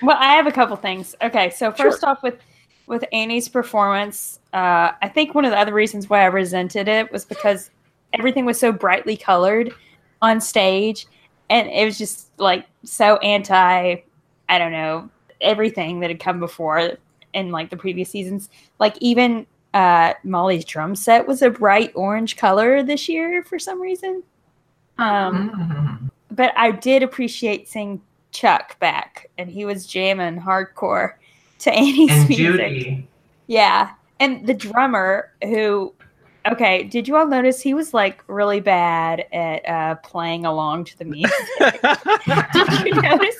[0.00, 1.16] Well, I have a couple things.
[1.20, 2.38] Okay, so first off, with
[2.86, 7.12] with Annie's performance, uh, I think one of the other reasons why I resented it
[7.12, 7.70] was because
[8.14, 9.72] everything was so brightly colored
[10.22, 11.06] on stage,
[11.50, 13.96] and it was just like so anti.
[14.48, 16.92] I don't know everything that had come before
[17.34, 18.48] in like the previous seasons.
[18.78, 23.80] Like even uh, Molly's drum set was a bright orange color this year for some
[23.80, 24.22] reason.
[24.98, 26.10] Um, Mm.
[26.30, 28.00] but I did appreciate seeing
[28.32, 31.14] Chuck back, and he was jamming hardcore
[31.60, 32.38] to Annie's And music.
[32.38, 33.08] Judy.
[33.46, 35.94] Yeah, and the drummer who,
[36.50, 40.98] okay, did you all notice he was like really bad at uh, playing along to
[40.98, 41.32] the music?
[42.52, 43.36] did you notice?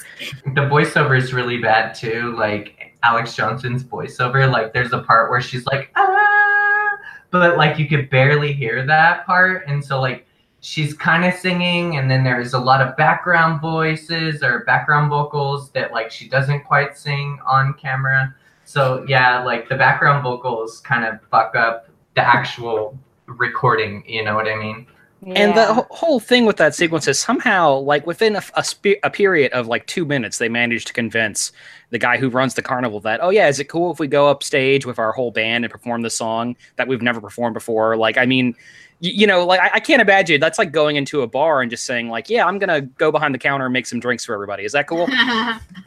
[0.54, 2.34] the voiceover is really bad too.
[2.36, 6.98] Like Alexz Johnson's voiceover, like there's a part where she's like, ah,
[7.30, 9.66] but like you could barely hear that part.
[9.66, 10.26] And so like
[10.60, 15.70] she's kind of singing, and then there's a lot of background voices or background vocals
[15.70, 18.34] that like she doesn't quite sing on camera.
[18.64, 24.04] So yeah, like the background vocals kind of fuck up the actual recording.
[24.06, 24.86] You know what I mean?
[25.26, 29.10] And the whole thing with that sequence is somehow, like within a, a, spe- a
[29.10, 31.50] period of like two minutes, they managed to convince
[31.90, 34.28] the guy who runs the carnival that, oh yeah, is it cool if we go
[34.28, 37.96] upstage with our whole band and perform the song that we've never performed before?
[37.96, 38.54] Like, I mean,
[39.02, 41.70] y- you know, like I, I can't imagine that's like going into a bar and
[41.70, 44.34] just saying like, yeah, I'm gonna go behind the counter and make some drinks for
[44.34, 44.64] everybody.
[44.64, 45.08] Is that cool?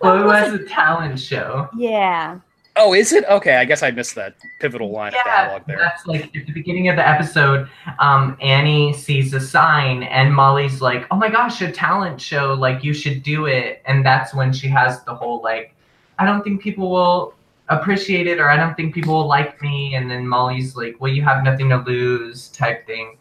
[0.00, 1.68] well, it was a talent show.
[1.76, 2.38] yeah.
[2.76, 3.24] Oh, is it?
[3.24, 5.78] Okay, I guess I missed that pivotal line of dialogue there.
[5.78, 10.80] That's like at the beginning of the episode, um, Annie sees a sign and Molly's
[10.80, 13.82] like, Oh my gosh, a talent show, like you should do it.
[13.86, 15.74] And that's when she has the whole like,
[16.18, 17.34] I don't think people will
[17.68, 21.12] appreciate it or I don't think people will like me and then Molly's like, Well,
[21.12, 23.18] you have nothing to lose type thing.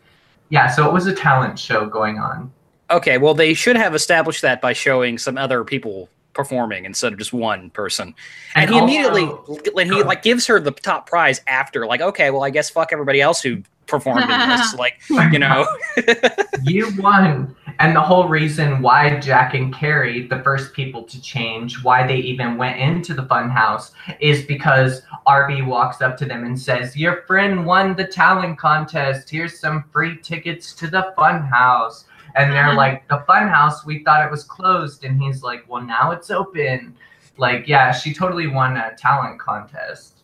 [0.50, 2.52] Yeah, so it was a talent show going on.
[2.90, 7.20] Okay, well, they should have established that by showing some other people performing instead of
[7.20, 8.16] just one person.
[8.56, 9.26] And, he also- immediately,
[9.74, 12.92] when he like gives her the top prize after, like, okay, well, I guess fuck
[12.92, 14.74] everybody else who performed in this.
[14.78, 15.00] Like,
[15.32, 15.68] you know,
[16.64, 17.56] You won.
[17.80, 22.18] And the whole reason why Jack and Carrie, the first people to change, why they
[22.18, 27.24] even went into the funhouse, is because Arby walks up to them and says, Your
[27.24, 29.30] friend won the talent contest.
[29.30, 32.06] Here's some free tickets to the funhouse.
[32.36, 32.76] And they're Uh-huh.
[32.78, 35.04] like, The funhouse, we thought it was closed.
[35.04, 36.96] And he's like, Well, now it's open.
[37.38, 40.18] Like, yeah, she totally won a talent contest.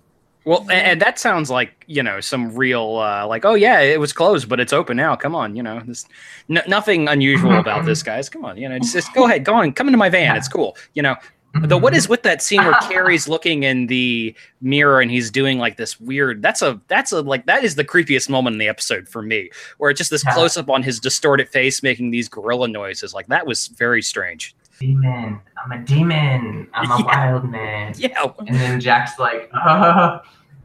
[0.46, 4.00] well, and, and that sounds like you know some real uh, like, oh yeah, it
[4.00, 5.16] was closed, but it's open now.
[5.16, 6.06] Come on, you know, this
[6.50, 8.30] n- nothing unusual about this, guys.
[8.30, 10.36] Come on, you know, just, just go ahead, go on, come into my van.
[10.38, 11.16] It's cool, you know.
[11.64, 15.58] Though what is with that scene where Carrie's looking in the mirror and he's doing
[15.60, 18.68] like this weird that's a that's a like that is the creepiest moment in the
[18.68, 20.34] episode for me where it's just this Yeah.
[20.34, 24.56] close up on his distorted face making these gorilla noises like that was very strange
[24.80, 25.40] demon?
[25.64, 26.68] I'm a demon.
[26.74, 27.06] I'm a Yeah.
[27.06, 27.94] wild man.
[27.98, 30.20] yeah And then Jack's like, uh,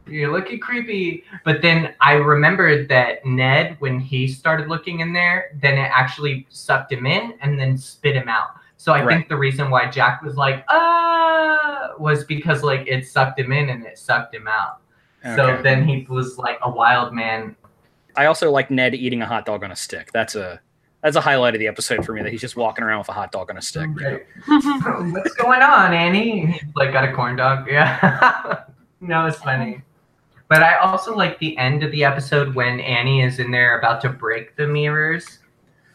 [0.06, 1.24] You're looking creepy.
[1.46, 6.46] But then I remembered that Ned, when he started looking in there, then it actually
[6.50, 8.50] sucked him in and then spit him out.
[8.82, 9.14] So I Right.
[9.18, 13.68] think the reason why Jack was like, ah, was because like it sucked him in
[13.68, 14.78] and it sucked him out.
[15.36, 17.54] So then he was like a wild man.
[18.16, 20.10] I also like Ned eating a hot dog on a stick.
[20.10, 20.60] That's a
[21.00, 23.12] that's a highlight of the episode for me that he's just walking around with a
[23.12, 23.88] hot dog on a stick.
[23.90, 24.24] Okay.
[24.46, 26.46] What's going on, Annie?
[26.46, 27.68] He's like got a corn dog.
[27.70, 28.64] Yeah.
[29.00, 29.80] no, it's funny.
[30.48, 34.00] But I also like the end of the episode when Annie is in there about
[34.00, 35.38] to break the mirrors.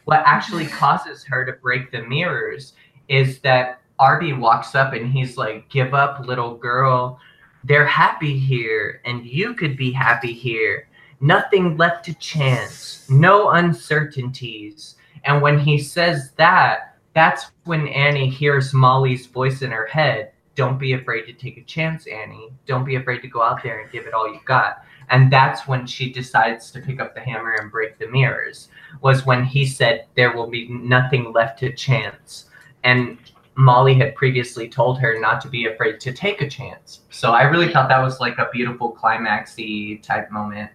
[0.08, 2.72] What actually causes her to break the mirrors
[3.10, 7.20] is that Arby walks up and he's like, Give up, little girl.
[7.66, 10.88] They're happy here, and you could be happy here.
[11.20, 14.96] Nothing left to chance, no uncertainties.
[15.26, 20.32] And when he says that, that's when Annie hears Molly's voice in her head.
[20.56, 22.54] Don't be afraid to take a chance, Annie.
[22.66, 24.86] Don't be afraid to go out there and give it all you've got.
[25.10, 28.70] And that's when she decides to pick up the hammer and break the mirrors.
[29.02, 32.46] Was when he said there will be nothing left to chance.
[32.84, 33.18] And
[33.56, 37.02] Molly had previously told her not to be afraid to take a chance.
[37.10, 40.70] So I really thought that was like a beautiful climaxy type moment.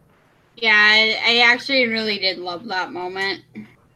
[0.56, 3.42] Yeah, I, I actually really did love that moment.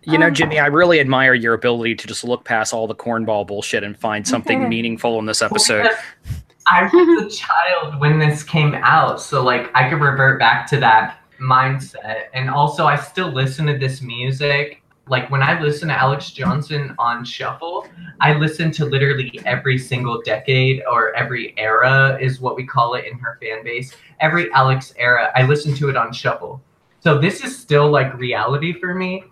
[0.03, 2.95] You know, Um, Jimmy, I really admire your ability to just look past all the
[2.95, 5.91] cornball bullshit and find something meaningful in this episode.
[6.67, 10.81] I was a child when this came out, so like I could revert back to
[10.81, 12.25] that mindset.
[12.35, 14.83] And also, I still listen to this music.
[15.09, 17.87] Like when I listen to Alexz Johnson on shuffle,
[18.21, 23.05] I listen to literally every single decade or every era is what we call it
[23.05, 23.95] in her fan base.
[24.19, 26.61] Every Alexz era, I listen to it on shuffle.
[27.01, 29.23] So this is still like reality for me.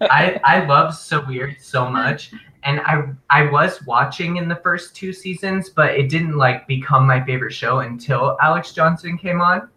[0.00, 2.30] I I love So Weird so much
[2.64, 7.06] and I I was watching in the first two seasons, but it didn't like become
[7.06, 9.68] my favorite show until Alexz Johnson came on.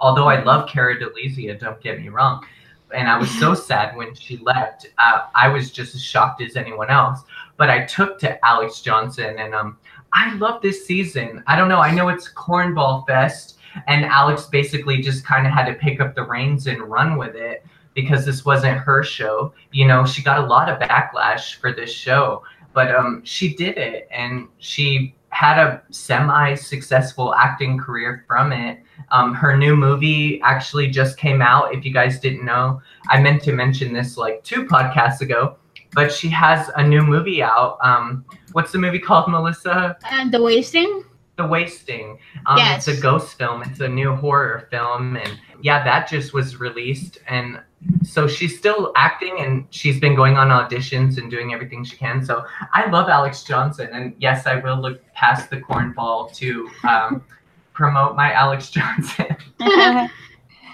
[0.00, 2.44] Although I love Cara Delizia, don't get me wrong,
[2.92, 4.88] and I was so sad when she left.
[4.98, 7.20] Uh, I was just as shocked as anyone else.
[7.56, 9.78] But I took to Alexz Johnson, and um,
[10.12, 11.42] I love this season.
[11.46, 11.80] I don't know.
[11.80, 16.14] I know it's Cornball Fest, and Alexz basically just kind of had to pick up
[16.14, 17.64] the reins and run with it
[17.96, 19.52] because this wasn't her show.
[19.72, 23.76] You know, she got a lot of backlash for this show, but um, she did
[23.78, 28.78] it, and she had a semi-successful acting career from it.
[29.10, 31.74] Um, her new movie actually just came out.
[31.74, 35.56] If you guys didn't know, I meant to mention this like two podcasts ago,
[35.92, 37.78] but she has a new movie out.
[37.82, 39.96] Um, what's the movie called, Melissa?
[40.10, 41.02] And the wasting?
[41.36, 42.18] The Wasting.
[42.46, 42.88] Um, Yes.
[42.88, 43.62] It's a ghost film.
[43.62, 47.18] It's a new horror film, and yeah, that just was released.
[47.28, 47.60] And
[48.02, 52.24] so she's still acting, and she's been going on auditions and doing everything she can.
[52.24, 57.24] So I love Alexz Johnson, and yes, I will look past the cornball to um,
[57.72, 59.36] promote my Alexz Johnson.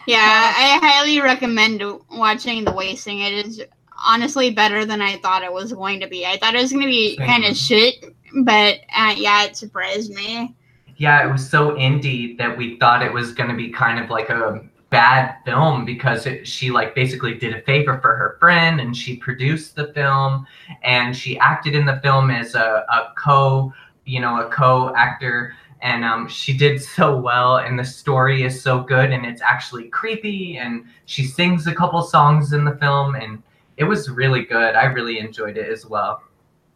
[0.07, 3.21] yeah, I highly recommend watching The Wasting.
[3.21, 3.63] It is
[4.05, 6.25] honestly better than I thought it was going to be.
[6.27, 8.05] I thought it was going to be kind of shit,
[8.43, 10.55] but uh, yeah, it surprised me.
[10.97, 14.11] yeah, it was so indie that we thought it was going to be kind of
[14.11, 18.79] like a bad film because it, she like basically did a favor for her friend
[18.79, 20.47] and she produced the film
[20.85, 23.73] and she acted in the film as a, a co
[24.05, 28.83] you know a co-actor and um, she did so well and the story is so
[28.83, 33.43] good and it's actually creepy and she sings a couple songs in the film and
[33.79, 36.23] it was really good i really enjoyed it as well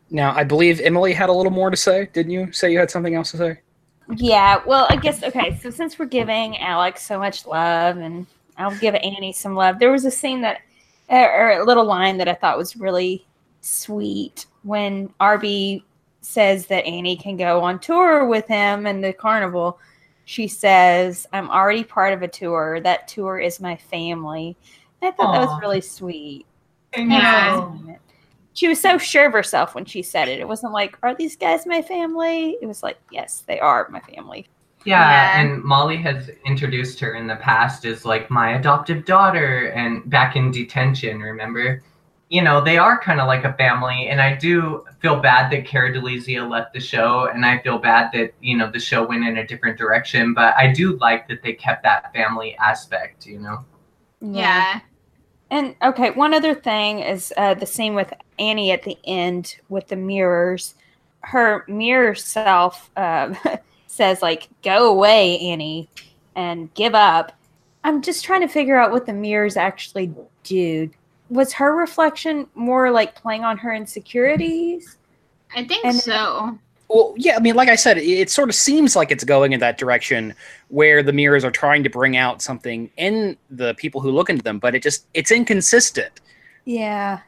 [0.09, 2.09] Now, I believe Emily had a little more to say.
[2.13, 3.59] Didn't you say you had something else to say?
[4.15, 5.59] Yeah, well, I guess okay.
[5.61, 9.91] So since we're giving Alexz so much love, and I'll give Annie some love, there
[9.91, 10.61] was a scene that,
[11.09, 13.27] or a little line that I thought was really
[13.61, 15.85] sweet when Arby
[16.21, 19.79] says that Annie can go on tour with him and the carnival.
[20.25, 22.81] She says, "I'm already part of a tour.
[22.81, 24.57] That tour is my family."
[25.03, 26.47] I thought that was really sweet.
[26.97, 27.71] Yeah.
[28.57, 30.41] She was so sure of herself when she said it.
[30.41, 34.01] It wasn't like, "Are these guys my family?" It was like, "Yes, they are my
[34.01, 34.49] family."
[34.85, 35.41] Yeah, Yeah.
[35.41, 40.37] and Molly has introduced her in the past as like my adoptive daughter and back
[40.37, 41.83] in detention, remember?
[42.29, 45.67] You know, they are kind of like a family, and I do feel bad that
[45.67, 49.25] Cara Delizia left the show, and I feel bad that, you know, the show went
[49.27, 53.39] in a different direction, but I do like that they kept that family aspect, you
[53.39, 53.65] know?
[54.21, 54.81] Yeah.
[55.51, 59.89] And okay, one other thing is uh, the scene with Annie at the end with
[59.89, 60.75] the mirrors.
[61.21, 63.35] Her mirror self uh,
[63.87, 65.89] says like, "Go away, Annie,
[66.35, 67.33] and give up."
[67.85, 70.91] I'm just trying to figure out what the mirrors actually do.
[71.31, 74.99] Was her reflection more like playing on her insecurities?
[75.55, 76.59] I think And- so.
[76.89, 79.53] Well, yeah, I mean, like I said, it, it sort of seems like it's going
[79.53, 80.35] in that direction
[80.69, 84.43] where the mirrors are trying to bring out something in the people who look into
[84.43, 86.21] them, but it just it's inconsistent.
[86.65, 87.21] Yeah.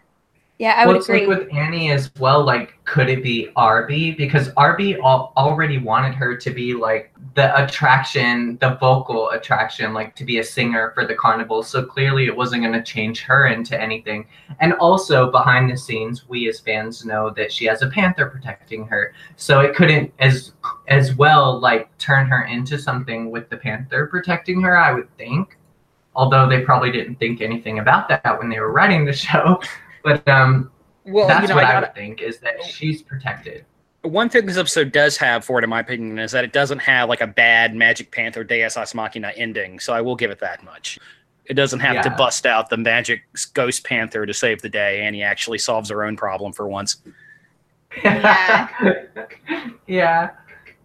[0.59, 1.25] Yeah, I well, would it's agree.
[1.25, 2.45] like with Annie as well.
[2.45, 4.11] Like, could it be Arby?
[4.11, 10.17] Because Arby al- already wanted her to be like the attraction, the vocal attraction, like
[10.17, 11.63] to be a singer for the carnival.
[11.63, 14.27] So clearly, it wasn't going to change her into anything.
[14.59, 18.85] And also, behind the scenes, we as fans know that she has a panther protecting
[18.89, 19.15] her.
[19.37, 20.55] So it couldn't as
[20.89, 24.77] as well like turn her into something with the panther protecting her.
[24.77, 25.57] I would think.
[26.17, 29.61] Although they probably didn't think anything about that when they were writing the show.
[30.05, 30.71] But um,
[31.05, 33.65] Well, that's you know, what I I, gotta, would think is that she's protected.
[34.03, 36.79] one thing this episode does have for it, in my opinion, is that it doesn't
[36.79, 39.81] have like a bad Magic Panther Deus Ex Machina ending.
[39.81, 40.99] So I will give it that much.
[41.47, 43.23] It doesn't have to bust out the magic
[43.55, 45.01] Ghost Panther to save the day.
[45.01, 46.99] Annie actually solves her own problem for once.
[48.05, 48.69] Yeah.
[49.87, 50.31] yeah.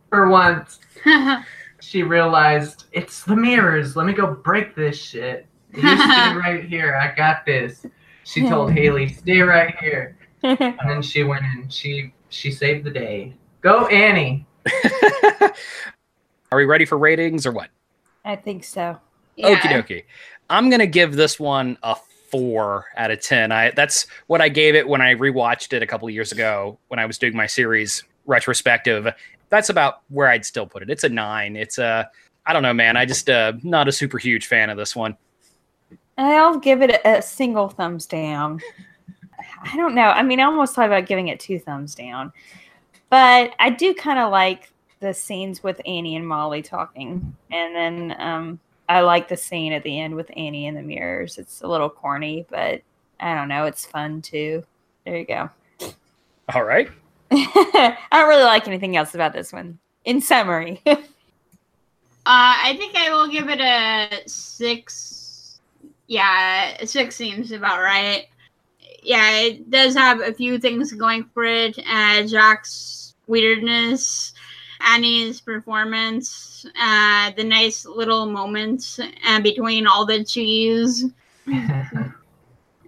[0.10, 0.80] For once,
[1.82, 3.98] she realized it's the mirrors.
[3.98, 5.48] Let me go break this shit.
[5.84, 6.96] Right here.
[6.96, 7.86] I got this.
[8.24, 11.70] She told Haley, "Stay right here." And then she went in.
[11.70, 13.34] she she saved the day.
[13.62, 14.46] Go Annie.
[16.52, 17.70] Are we ready for ratings or what?
[18.26, 19.00] I think so.
[19.38, 19.56] Yeah.
[19.56, 20.04] Okie dokie.
[20.50, 21.96] I'm gonna give this one a
[22.30, 23.52] four out of ten.
[23.52, 27.00] I that's what I gave it when I rewatched it a couple years ago when
[27.00, 29.08] I was doing my series retrospective.
[29.50, 30.90] That's about where I'd still put it.
[30.90, 31.56] It's a nine.
[31.56, 32.10] It's a
[32.46, 32.98] I don't know, man.
[32.98, 35.16] I just uh not a super huge fan of this one.
[36.18, 38.62] I'll give it a, a single thumbs down.
[39.64, 40.04] I don't know.
[40.04, 42.32] I mean, I almost thought about giving it two thumbs down,
[43.10, 48.16] but I do kind of like the scenes with Annie and Molly talking, and then
[48.20, 48.60] um,
[48.90, 51.38] I like the scene at the end with Annie in the mirrors.
[51.38, 52.82] It's a little corny, but
[53.20, 53.66] I don't know.
[53.66, 54.64] It's fun too.
[55.06, 55.50] There you go.
[56.54, 56.90] All right.
[57.32, 59.80] I don't really like anything else about this one.
[60.06, 60.82] In summary,
[62.26, 65.23] Uh, I think I will give it a six.
[66.08, 68.28] Yeah, six seems about right.
[69.02, 71.78] Yeah, it does have a few things going for it.
[71.88, 74.34] Uh, Jack's weirdness,
[74.82, 81.06] Annie's performance, uh, the nice little moments uh, between all the cheese.
[81.46, 82.14] and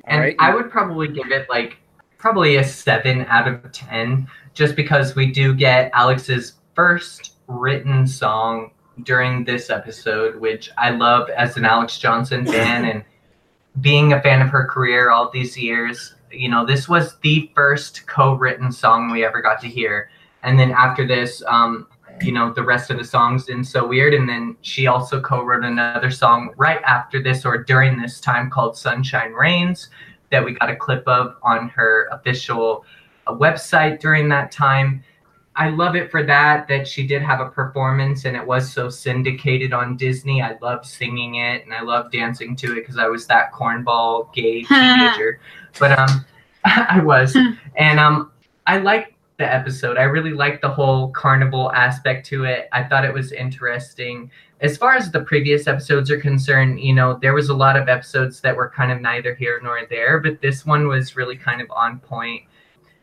[0.07, 0.35] Alright.
[0.39, 1.77] I would probably give it like
[2.17, 8.71] probably a seven out of ten, just because we do get Alexz's first written song
[9.03, 13.03] during this episode, which I love as an Alexz Johnson fan and
[13.81, 16.15] being a fan of her career all these years.
[16.31, 20.09] You know, this was the first co-written song we ever got to hear,
[20.43, 21.87] and then after this, um,
[22.21, 25.63] you know, the rest of the songs in so weird, and then she also co-wrote
[25.63, 29.89] another song right after this or during this time called Sunshine Rains
[30.31, 32.85] that we got a clip of on her official
[33.27, 35.03] website during that time.
[35.57, 38.89] I love it for that that she did have a performance and it was so
[38.89, 40.41] syndicated on Disney.
[40.41, 44.33] I loved singing it and I loved dancing to it because I was that cornball
[44.33, 45.39] gay teenager.
[45.79, 46.25] but um
[46.65, 47.37] I was.
[47.77, 48.31] And um
[48.67, 49.97] I liked the episode.
[49.97, 52.67] I really liked the whole carnival aspect to it.
[52.71, 54.31] I thought it was interesting.
[54.61, 57.89] As far as the previous episodes are concerned, you know, there was a lot of
[57.89, 61.61] episodes that were kind of neither here nor there, but this one was really kind
[61.61, 62.43] of on point.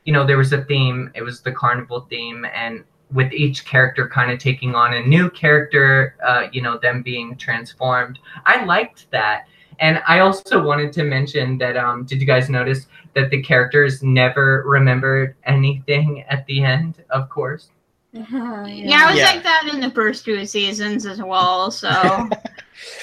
[0.05, 4.09] You know, there was a theme, it was the carnival theme, and with each character
[4.09, 8.19] kind of taking on a new character, uh, you know, them being transformed.
[8.47, 9.47] I liked that.
[9.81, 14.03] And I also wanted to mention that um, did you guys notice that the characters
[14.03, 17.69] never remembered anything at the end, of course?
[18.15, 19.31] Yeah, I was Yeah.
[19.31, 21.71] like that in the first two seasons as well.
[21.71, 22.29] So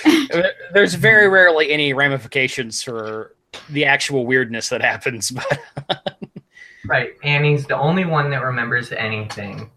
[0.74, 3.36] There's very rarely any ramifications for
[3.70, 5.60] the actual weirdness that happens, but
[6.90, 7.14] Right.
[7.22, 9.70] Annie's the only one that remembers anything.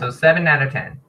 [0.00, 1.00] So seven out of ten.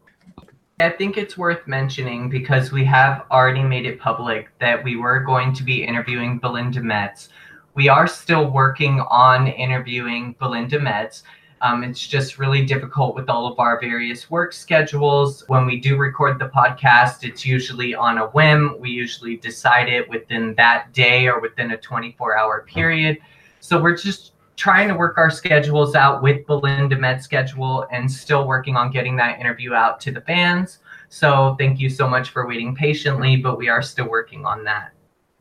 [0.79, 5.21] I think it's worth mentioning because we have already made it public that we were
[5.21, 7.29] going to be interviewing Belinda Metz.
[7.73, 11.23] We are still working on interviewing Belinda Metz.
[11.59, 15.43] Um, it's just really difficult with all of our various work schedules.
[15.47, 18.75] When we do record the podcast, it's usually on a whim.
[18.79, 23.17] We usually decide it within that day or within a 24 hour period.
[23.59, 28.47] So we're just trying to work our schedules out with Belinda Metz's schedule and still
[28.47, 30.79] working on getting that interview out to the fans.
[31.09, 34.91] So thank you so much for waiting patiently, but we are still working on that.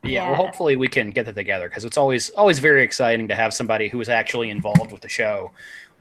[0.03, 3.35] yeah, well hopefully we can get that together because it's always always very exciting to
[3.35, 5.51] have somebody who is actually involved with the show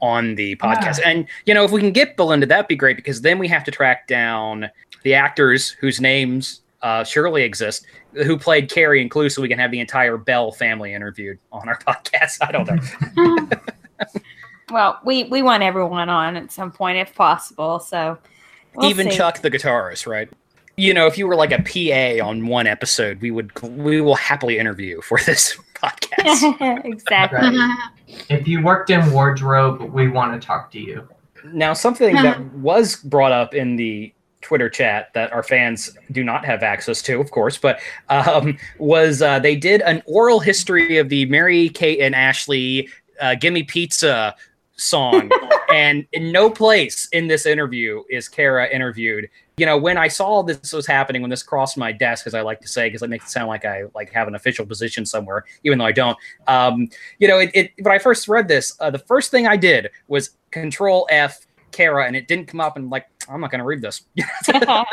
[0.01, 0.99] on the podcast.
[1.05, 3.63] And you know, if we can get Belinda, that'd be great because then we have
[3.63, 4.69] to track down
[5.03, 7.85] the actors whose names uh, surely exist
[8.15, 11.67] who played Carey and Clu, so we can have the entire Bell family interviewed on
[11.67, 12.37] our podcast.
[12.41, 13.49] I don't know.
[14.71, 17.79] Well, we we want everyone on at some point if possible.
[17.79, 18.17] So
[18.75, 19.17] we'll Even see.
[19.17, 20.27] Chuck the guitarist, right?
[20.77, 24.15] You know, if you were like a PA on one episode, we would we will
[24.15, 26.85] happily interview for this podcast.
[26.85, 27.55] exactly.
[27.55, 27.89] Right.
[28.29, 31.07] If you worked in wardrobe, we want to talk to you.
[31.45, 34.13] Now, something that was brought up in the
[34.43, 37.79] Twitter chat that our fans do not have access to, of course, but
[38.09, 42.89] um, was uh, they did an oral history of the Mary Kate and Ashley
[43.19, 44.35] uh, "Gimme Pizza"
[44.75, 45.31] song,
[45.73, 49.29] and in no place in this interview is Cara interviewed.
[49.57, 52.41] You know, when I saw this was happening, when this crossed my desk, as I
[52.41, 55.05] like to say, because it makes it sound like I like have an official position
[55.05, 56.17] somewhere, even though I don't.
[56.47, 56.89] Um,
[57.19, 59.89] you know, it, it when I first read this, uh, the first thing I did
[60.07, 63.81] was Control F Cara, and it didn't come up, and like I'm not gonna read
[63.81, 64.85] this because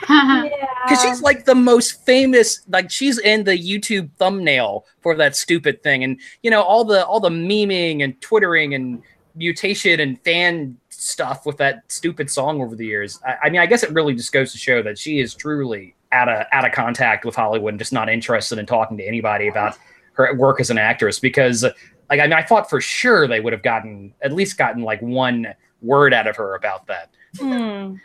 [0.00, 1.02] yeah.
[1.02, 2.62] she's like the most famous.
[2.68, 7.04] Like she's in the YouTube thumbnail for that stupid thing, and you know all the
[7.06, 9.02] all the memeing and twittering and
[9.36, 13.20] mutation and fan stuff with that stupid song over the years.
[13.26, 15.94] I, I mean, I guess it really just goes to show that she is truly
[16.12, 19.48] out of out of contact with Hollywood and just not interested in talking to anybody
[19.48, 19.76] about
[20.12, 21.64] her work as an actress because
[22.08, 25.02] like I mean I thought for sure they would have gotten at least gotten like
[25.02, 25.48] one
[25.84, 27.10] word out of her about that.
[27.38, 27.96] Hmm.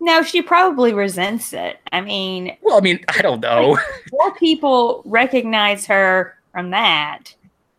[0.00, 1.78] No, she probably resents it.
[1.92, 3.78] I mean, Well, I mean, I don't know.
[4.10, 7.34] more people recognize her from that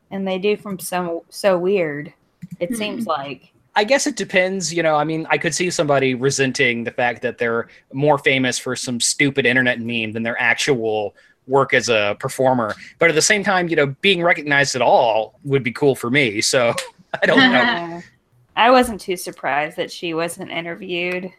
[0.10, 2.14] and they do from so so weird.
[2.60, 3.52] It seems like.
[3.76, 4.72] I guess it depends.
[4.72, 8.60] You know, I mean, I could see somebody resenting the fact that they're more famous
[8.60, 11.16] for some stupid internet meme than their actual
[11.48, 12.76] work as a performer.
[13.00, 16.12] But at the same time, you know, being recognized at all would be cool for
[16.12, 16.40] me.
[16.42, 16.74] So
[17.22, 18.02] I don't know.
[18.56, 21.32] I wasn't too surprised that she wasn't interviewed.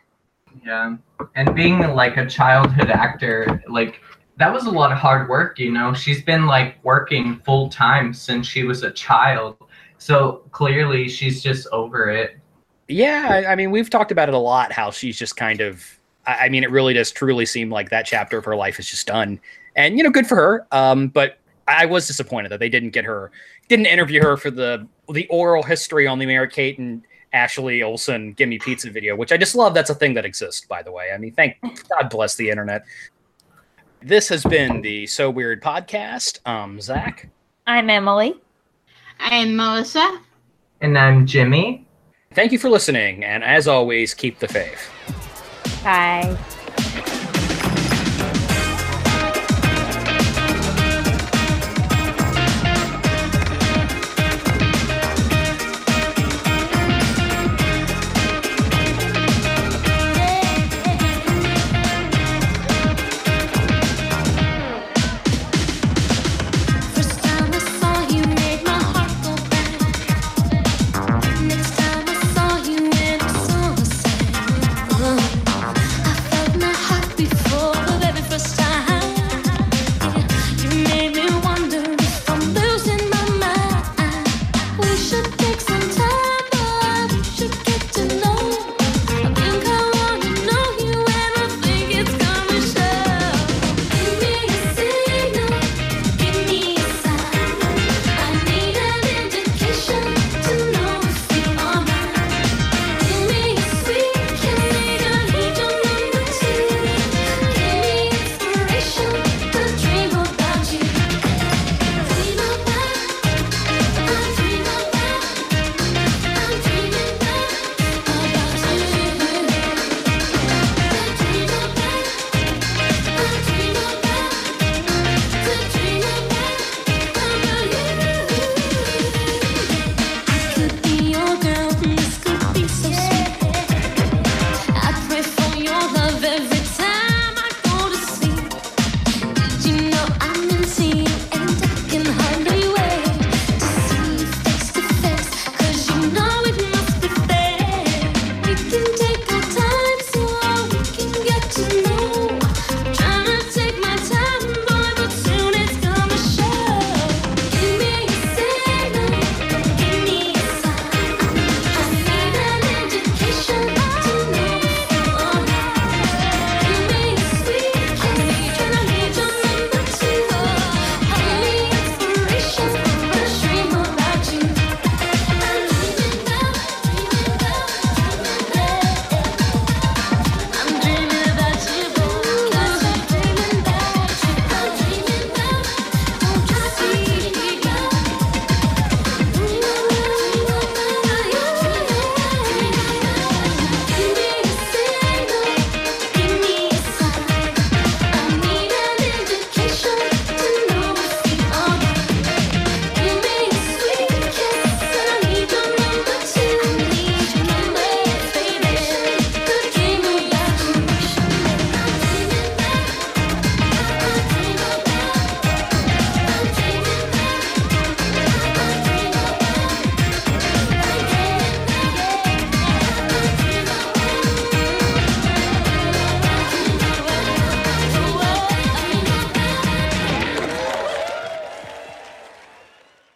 [0.65, 0.97] Yeah.
[1.35, 4.01] And being like a childhood actor, like
[4.37, 5.95] that was a lot of hard work, you know.
[5.95, 9.57] She's been like working full time since she was a child.
[9.99, 12.39] So clearly she's just over it.
[12.89, 14.73] Yeah, I, I mean, we've talked about it a lot.
[14.73, 15.83] How she's just kind of.
[16.27, 18.91] I, I mean, it really does truly seem like that chapter of her life is
[18.91, 19.41] just done,
[19.75, 20.67] and you know, good for her.
[20.71, 23.31] Um, but I was disappointed that they didn't get her,
[23.69, 27.03] didn't interview her for the the oral history on the Mary Kate and
[27.33, 29.75] Ashley Olsen "Give Me Pizza" video, which I just love.
[29.75, 31.11] That's a thing that exists, by the way.
[31.15, 31.57] I mean, thank
[31.89, 32.85] God bless the internet.
[34.03, 36.47] This has been the So Weird podcast.
[36.47, 37.29] Um, Zach,
[37.67, 38.35] I'm Emily.
[39.19, 40.21] I'm Melissa.
[40.81, 41.87] And I'm Jimmy.
[42.35, 44.91] thank you for listening, and as always, keep the faith.
[45.83, 46.37] Bye.